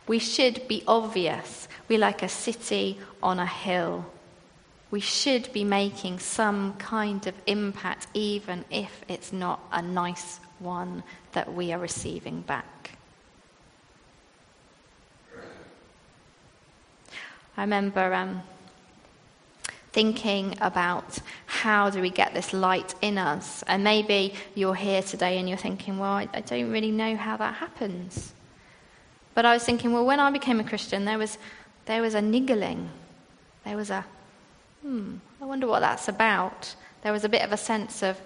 We 0.07 0.19
should 0.19 0.69
be 0.69 0.83
obvious. 0.87 1.69
We're 1.89 1.99
like 1.99 2.23
a 2.23 2.29
city 2.29 2.99
on 3.23 3.39
a 3.39 3.47
hill 3.47 4.07
we 4.95 5.01
should 5.01 5.53
be 5.53 5.65
making 5.65 6.21
some 6.21 6.75
kind 6.75 7.27
of 7.27 7.35
impact, 7.49 8.07
even 8.15 8.65
if 8.71 9.05
it's 9.09 9.33
not 9.33 9.59
a 9.73 9.83
nice 9.83 10.39
one 10.61 11.03
that 11.33 11.53
we 11.53 11.73
are 11.73 11.81
receiving 11.81 12.43
back. 12.43 12.93
I 17.57 17.63
remember 17.63 18.15
um, 18.15 18.43
thinking 19.91 20.57
about 20.61 21.19
how 21.65 21.89
do 21.89 22.03
we 22.03 22.11
get 22.11 22.35
this 22.35 22.53
light 22.53 22.95
in 23.01 23.17
us. 23.17 23.65
And 23.67 23.83
maybe 23.83 24.35
you're 24.55 24.75
here 24.75 25.01
today 25.01 25.39
and 25.39 25.49
you're 25.49 25.57
thinking, 25.57 25.99
well, 25.99 26.13
I, 26.13 26.27
don't 26.27 26.71
really 26.71 26.91
know 26.91 27.17
how 27.17 27.39
that 27.39 27.55
happens. 27.55 28.35
But 29.33 29.47
I 29.47 29.55
was 29.55 29.65
thinking, 29.65 29.91
well, 29.95 30.05
when 30.05 30.21
I 30.21 30.31
became 30.31 30.61
a 30.61 30.65
Christian, 30.65 31.07
there 31.07 31.17
was, 31.17 31.39
there 31.87 32.03
was 32.03 32.13
a 32.13 32.21
niggling. 32.21 32.91
There 33.65 33.79
was 33.79 33.89
a, 33.89 34.05
hmm, 34.83 35.15
I 35.41 35.47
wonder 35.47 35.67
what 35.67 35.81
that's 35.81 36.07
about. 36.07 36.75
There 37.03 37.13
was 37.13 37.25
a 37.25 37.31
bit 37.31 37.41
of 37.41 37.51
a 37.51 37.57
sense 37.57 38.03
of, 38.03 38.21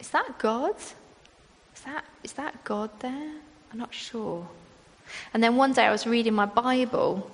is 0.00 0.08
that 0.10 0.36
God? 0.40 0.74
Is 1.76 1.82
that, 1.84 2.04
is 2.24 2.32
that 2.32 2.64
God 2.64 2.90
there? 2.98 3.30
I'm 3.70 3.78
not 3.78 3.94
sure. 3.94 4.48
And 5.32 5.44
then 5.44 5.54
one 5.54 5.74
day 5.74 5.84
I 5.84 5.92
was 5.92 6.08
reading 6.08 6.34
my 6.34 6.46
Bible 6.46 7.30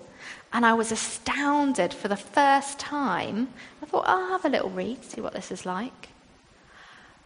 and 0.53 0.67
I 0.67 0.75
was 0.75 0.93
astounded 0.93 1.95
for 1.95 2.09
the 2.09 2.17
first 2.17 2.79
time. 2.79 3.49
I 3.83 3.87
thought, 3.87 4.05
I'll 4.07 4.29
have 4.29 4.45
a 4.45 4.49
little 4.49 4.71
read, 4.71 5.05
see 5.05 5.21
what 5.21 5.33
this 5.33 5.51
is 5.51 5.65
like. 5.65 6.09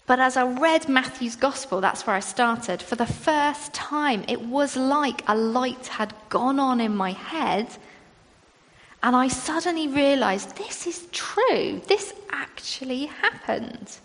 But 0.06 0.20
as 0.20 0.36
I 0.36 0.46
read 0.46 0.88
Matthew's 0.88 1.34
gospel, 1.34 1.80
that's 1.80 2.06
where 2.06 2.14
I 2.14 2.20
started. 2.20 2.80
For 2.80 2.94
the 2.94 3.06
first 3.06 3.74
time, 3.74 4.24
it 4.28 4.40
was 4.40 4.76
like 4.76 5.22
a 5.26 5.36
light 5.36 5.88
had 5.88 6.14
gone 6.28 6.60
on 6.60 6.80
in 6.80 6.94
my 6.96 7.12
head 7.12 7.68
and 9.02 9.14
I 9.14 9.28
suddenly 9.28 9.86
realized 9.86 10.56
this 10.56 10.86
is 10.86 11.06
true. 11.12 11.80
This 11.86 12.12
actually 12.30 13.06
happened. 13.06 13.98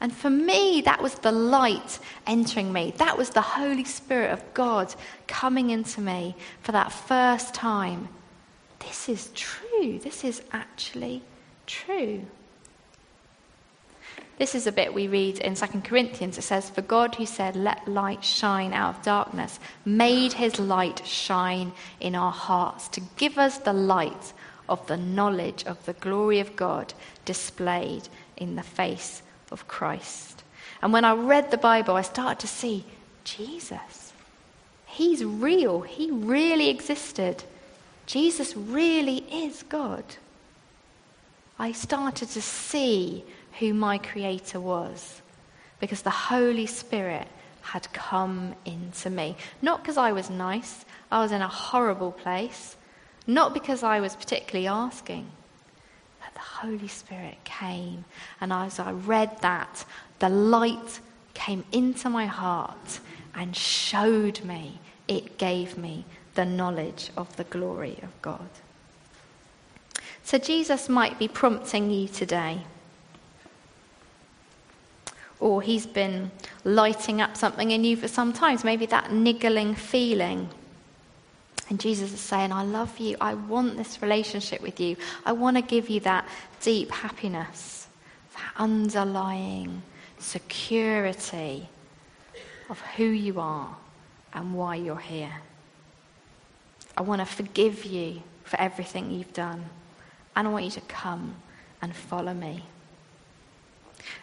And 0.00 0.14
for 0.14 0.30
me, 0.30 0.80
that 0.82 1.02
was 1.02 1.16
the 1.16 1.32
light 1.32 1.98
entering 2.26 2.72
me. 2.72 2.94
That 2.96 3.18
was 3.18 3.30
the 3.30 3.42
Holy 3.42 3.84
Spirit 3.84 4.32
of 4.32 4.54
God 4.54 4.94
coming 5.26 5.70
into 5.70 6.00
me 6.00 6.36
for 6.62 6.72
that 6.72 6.90
first 6.90 7.52
time. 7.52 8.08
This 8.78 9.10
is 9.10 9.30
true. 9.34 9.98
This 9.98 10.24
is 10.24 10.42
actually 10.52 11.22
true. 11.66 12.22
This 14.38 14.54
is 14.54 14.66
a 14.66 14.72
bit 14.72 14.94
we 14.94 15.06
read 15.06 15.38
in 15.40 15.54
2 15.54 15.66
Corinthians. 15.82 16.38
It 16.38 16.42
says, 16.42 16.70
For 16.70 16.80
God, 16.80 17.14
who 17.16 17.26
said, 17.26 17.54
Let 17.54 17.86
light 17.86 18.24
shine 18.24 18.72
out 18.72 18.96
of 18.96 19.02
darkness, 19.02 19.60
made 19.84 20.32
his 20.32 20.58
light 20.58 21.06
shine 21.06 21.72
in 22.00 22.14
our 22.14 22.32
hearts 22.32 22.88
to 22.88 23.02
give 23.18 23.36
us 23.36 23.58
the 23.58 23.74
light 23.74 24.32
of 24.66 24.86
the 24.86 24.96
knowledge 24.96 25.64
of 25.64 25.84
the 25.84 25.92
glory 25.92 26.40
of 26.40 26.56
God 26.56 26.94
displayed 27.26 28.08
in 28.38 28.56
the 28.56 28.62
face 28.62 29.22
of 29.50 29.68
Christ. 29.68 30.42
And 30.82 30.92
when 30.92 31.04
I 31.04 31.14
read 31.14 31.50
the 31.50 31.58
Bible, 31.58 31.96
I 31.96 32.02
started 32.02 32.40
to 32.40 32.46
see 32.46 32.84
Jesus. 33.24 34.12
He's 34.86 35.24
real, 35.24 35.82
he 35.82 36.10
really 36.10 36.68
existed. 36.68 37.44
Jesus 38.06 38.56
really 38.56 39.18
is 39.32 39.62
God. 39.62 40.04
I 41.58 41.72
started 41.72 42.28
to 42.30 42.42
see 42.42 43.24
who 43.58 43.74
my 43.74 43.98
Creator 43.98 44.60
was 44.60 45.20
because 45.78 46.02
the 46.02 46.10
Holy 46.10 46.66
Spirit 46.66 47.28
had 47.62 47.92
come 47.92 48.54
into 48.64 49.10
me. 49.10 49.36
Not 49.62 49.82
because 49.82 49.96
I 49.96 50.12
was 50.12 50.30
nice, 50.30 50.84
I 51.10 51.20
was 51.20 51.32
in 51.32 51.42
a 51.42 51.48
horrible 51.48 52.12
place. 52.12 52.76
Not 53.26 53.54
because 53.54 53.82
I 53.82 54.00
was 54.00 54.16
particularly 54.16 54.66
asking, 54.66 55.30
the 56.40 56.66
Holy 56.66 56.88
Spirit 56.88 57.36
came. 57.44 58.06
And 58.40 58.50
as 58.50 58.78
I 58.78 58.92
read 58.92 59.40
that, 59.42 59.84
the 60.20 60.30
light 60.30 61.00
came 61.34 61.64
into 61.70 62.08
my 62.08 62.24
heart 62.24 63.00
and 63.34 63.54
showed 63.54 64.42
me, 64.42 64.80
it 65.06 65.36
gave 65.36 65.76
me 65.76 66.06
the 66.34 66.46
knowledge 66.46 67.10
of 67.14 67.36
the 67.36 67.44
glory 67.44 67.98
of 68.02 68.10
God. 68.22 68.48
So 70.22 70.38
Jesus 70.38 70.88
might 70.88 71.18
be 71.18 71.28
prompting 71.28 71.90
you 71.90 72.08
today 72.08 72.62
or 75.40 75.60
he's 75.60 75.86
been 75.86 76.30
lighting 76.64 77.20
up 77.20 77.36
something 77.36 77.70
in 77.70 77.84
you 77.84 77.96
for 77.96 78.08
some 78.08 78.32
time. 78.32 78.58
maybe 78.64 78.86
that 78.86 79.12
niggling 79.12 79.74
feeling. 79.74 80.48
And 81.70 81.78
Jesus 81.78 82.12
is 82.12 82.20
saying, 82.20 82.52
I 82.52 82.64
love 82.64 82.98
you. 82.98 83.16
I 83.20 83.34
want 83.34 83.76
this 83.76 84.02
relationship 84.02 84.60
with 84.60 84.80
you. 84.80 84.96
I 85.24 85.32
want 85.32 85.56
to 85.56 85.62
give 85.62 85.88
you 85.88 86.00
that 86.00 86.28
deep 86.60 86.90
happiness, 86.90 87.86
that 88.34 88.52
underlying 88.56 89.82
security 90.18 91.68
of 92.68 92.80
who 92.80 93.04
you 93.04 93.40
are 93.40 93.76
and 94.34 94.54
why 94.54 94.74
you're 94.74 94.96
here. 94.96 95.32
I 96.96 97.02
want 97.02 97.20
to 97.20 97.26
forgive 97.26 97.84
you 97.84 98.22
for 98.44 98.60
everything 98.60 99.12
you've 99.12 99.32
done. 99.32 99.64
And 100.34 100.48
I 100.48 100.50
want 100.50 100.64
you 100.64 100.70
to 100.72 100.80
come 100.82 101.36
and 101.80 101.94
follow 101.94 102.34
me. 102.34 102.64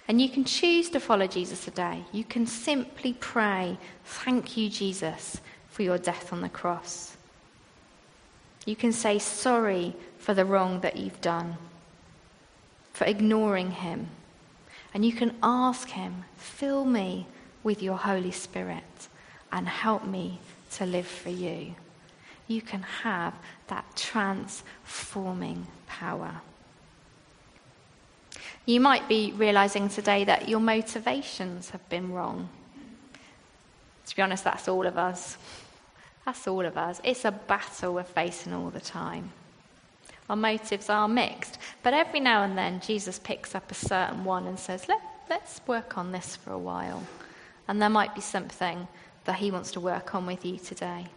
And 0.07 0.21
you 0.21 0.29
can 0.29 0.43
choose 0.43 0.89
to 0.91 0.99
follow 0.99 1.27
Jesus 1.27 1.63
today. 1.63 2.03
You 2.11 2.23
can 2.23 2.45
simply 2.45 3.13
pray, 3.13 3.77
Thank 4.03 4.57
you, 4.57 4.69
Jesus, 4.69 5.39
for 5.69 5.83
your 5.83 5.97
death 5.97 6.33
on 6.33 6.41
the 6.41 6.49
cross. 6.49 7.16
You 8.67 8.75
can 8.75 8.91
say 8.91 9.17
sorry 9.17 9.95
for 10.17 10.33
the 10.33 10.43
wrong 10.43 10.81
that 10.81 10.97
you've 10.97 11.21
done, 11.21 11.55
for 12.91 13.05
ignoring 13.05 13.71
him. 13.71 14.09
And 14.93 15.05
you 15.05 15.13
can 15.13 15.37
ask 15.41 15.87
him, 15.87 16.25
Fill 16.35 16.83
me 16.83 17.27
with 17.63 17.81
your 17.81 17.95
Holy 17.95 18.31
Spirit 18.31 19.07
and 19.53 19.69
help 19.69 20.03
me 20.03 20.39
to 20.71 20.85
live 20.85 21.07
for 21.07 21.29
you. 21.29 21.75
You 22.49 22.61
can 22.61 22.81
have 22.81 23.33
that 23.67 23.85
transforming 23.95 25.67
power. 25.87 26.41
You 28.65 28.81
might 28.81 29.07
be 29.07 29.31
realizing 29.31 29.87
today 29.87 30.25
that 30.25 30.49
your 30.49 30.59
motivations 30.59 31.69
have 31.69 31.87
been 31.87 32.11
wrong. 32.11 32.49
To 34.07 34.15
be 34.15 34.21
honest, 34.21 34.43
that's 34.43 34.67
all 34.67 34.85
of 34.85 34.97
us. 34.97 35.37
That's 36.27 36.47
all 36.47 36.63
of 36.63 36.77
us. 36.77 37.01
It's 37.03 37.25
a 37.25 37.31
battle 37.31 37.95
we're 37.95 38.03
facing 38.03 38.53
all 38.53 38.69
the 38.69 38.79
time. 38.79 39.31
Our 40.29 40.35
motives 40.35 40.91
are 40.91 41.07
mixed, 41.07 41.57
but 41.81 41.95
every 41.95 42.19
now 42.19 42.43
and 42.43 42.55
then 42.55 42.81
Jesus 42.81 43.17
picks 43.17 43.55
up 43.55 43.71
a 43.71 43.73
certain 43.73 44.23
one 44.23 44.45
and 44.45 44.59
says, 44.59 44.87
Let, 44.87 45.01
Let's 45.27 45.59
work 45.65 45.97
on 45.97 46.11
this 46.11 46.35
for 46.35 46.51
a 46.51 46.59
while. 46.59 47.01
And 47.67 47.81
there 47.81 47.89
might 47.89 48.13
be 48.13 48.21
something 48.21 48.87
that 49.25 49.37
he 49.37 49.49
wants 49.49 49.71
to 49.71 49.79
work 49.79 50.13
on 50.13 50.27
with 50.27 50.45
you 50.45 50.57
today. 50.57 51.07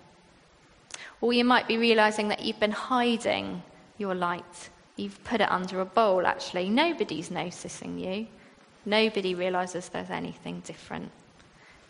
Or 1.20 1.34
you 1.34 1.44
might 1.44 1.68
be 1.68 1.76
realizing 1.76 2.28
that 2.28 2.42
you've 2.42 2.58
been 2.58 2.72
hiding 2.72 3.62
your 3.98 4.14
light 4.14 4.70
You've 5.00 5.24
put 5.24 5.40
it 5.40 5.50
under 5.50 5.80
a 5.80 5.86
bowl, 5.86 6.26
actually. 6.26 6.68
Nobody's 6.68 7.30
noticing 7.30 7.98
you. 7.98 8.26
Nobody 8.84 9.34
realizes 9.34 9.88
there's 9.88 10.10
anything 10.10 10.60
different. 10.60 11.10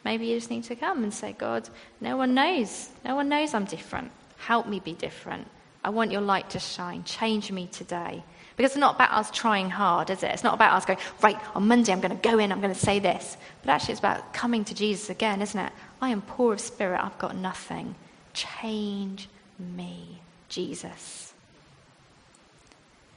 Maybe 0.04 0.26
you 0.26 0.36
just 0.36 0.50
need 0.50 0.64
to 0.64 0.76
come 0.76 1.02
and 1.02 1.12
say, 1.12 1.32
God, 1.32 1.68
no 2.00 2.16
one 2.16 2.34
knows. 2.34 2.88
No 3.04 3.14
one 3.16 3.28
knows 3.28 3.54
I'm 3.54 3.66
different. 3.66 4.10
Help 4.38 4.66
me 4.66 4.80
be 4.80 4.94
different. 4.94 5.46
I 5.84 5.90
want 5.90 6.10
your 6.10 6.20
light 6.20 6.50
to 6.50 6.58
shine. 6.58 7.04
Change 7.04 7.52
me 7.52 7.68
today. 7.70 8.22
Because 8.56 8.72
it's 8.72 8.78
not 8.78 8.96
about 8.96 9.12
us 9.12 9.30
trying 9.30 9.70
hard, 9.70 10.10
is 10.10 10.22
it? 10.22 10.30
It's 10.32 10.44
not 10.44 10.54
about 10.54 10.74
us 10.74 10.84
going, 10.84 10.98
right, 11.22 11.38
on 11.54 11.66
Monday 11.66 11.92
I'm 11.92 12.00
going 12.00 12.16
to 12.16 12.28
go 12.28 12.38
in, 12.38 12.52
I'm 12.52 12.60
going 12.60 12.74
to 12.74 12.78
say 12.78 12.98
this. 12.98 13.36
But 13.62 13.70
actually, 13.70 13.92
it's 13.92 14.00
about 14.00 14.34
coming 14.34 14.64
to 14.66 14.74
Jesus 14.74 15.08
again, 15.08 15.40
isn't 15.40 15.58
it? 15.58 15.72
I 16.02 16.10
am 16.10 16.20
poor 16.20 16.54
of 16.54 16.60
spirit, 16.60 17.02
I've 17.02 17.18
got 17.18 17.36
nothing. 17.36 17.94
Change 18.34 19.28
me, 19.58 20.20
Jesus. 20.50 21.32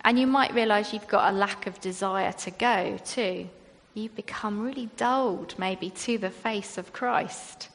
And 0.05 0.17
you 0.17 0.27
might 0.27 0.53
realize 0.53 0.93
you've 0.93 1.07
got 1.07 1.33
a 1.33 1.35
lack 1.35 1.67
of 1.67 1.79
desire 1.81 2.31
to 2.31 2.51
go 2.51 2.97
too. 3.05 3.49
You've 3.93 4.15
become 4.15 4.61
really 4.61 4.89
dulled, 4.97 5.57
maybe, 5.57 5.89
to 5.91 6.17
the 6.17 6.29
face 6.29 6.77
of 6.77 6.93
Christ. 6.93 7.69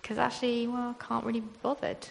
Because 0.00 0.18
actually, 0.18 0.66
well, 0.66 0.94
I 0.98 1.04
can't 1.04 1.24
really 1.24 1.40
be 1.40 1.50
bothered. 1.62 2.08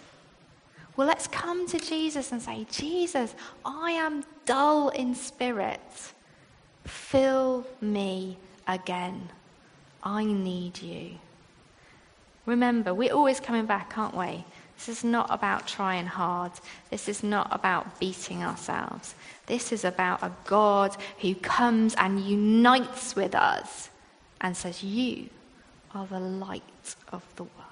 Well, 0.95 1.07
let's 1.07 1.27
come 1.27 1.67
to 1.67 1.79
Jesus 1.79 2.31
and 2.31 2.41
say, 2.41 2.67
Jesus, 2.71 3.33
I 3.65 3.91
am 3.91 4.23
dull 4.45 4.89
in 4.89 5.15
spirit. 5.15 5.81
Fill 6.85 7.65
me 7.81 8.37
again. 8.67 9.29
I 10.03 10.25
need 10.25 10.81
you. 10.81 11.17
Remember, 12.45 12.93
we're 12.93 13.13
always 13.13 13.39
coming 13.39 13.65
back, 13.65 13.97
aren't 13.97 14.15
we? 14.15 14.45
This 14.85 14.97
is 14.97 15.03
not 15.05 15.27
about 15.29 15.65
trying 15.65 16.07
hard. 16.07 16.51
This 16.89 17.07
is 17.07 17.23
not 17.23 17.47
about 17.51 18.01
beating 18.01 18.43
ourselves. 18.43 19.15
This 19.45 19.71
is 19.71 19.85
about 19.85 20.21
a 20.21 20.31
God 20.43 20.97
who 21.19 21.35
comes 21.35 21.95
and 21.95 22.19
unites 22.19 23.15
with 23.15 23.33
us 23.33 23.89
and 24.41 24.57
says, 24.57 24.83
You 24.83 25.29
are 25.95 26.05
the 26.05 26.19
light 26.19 26.95
of 27.13 27.23
the 27.37 27.43
world. 27.43 27.62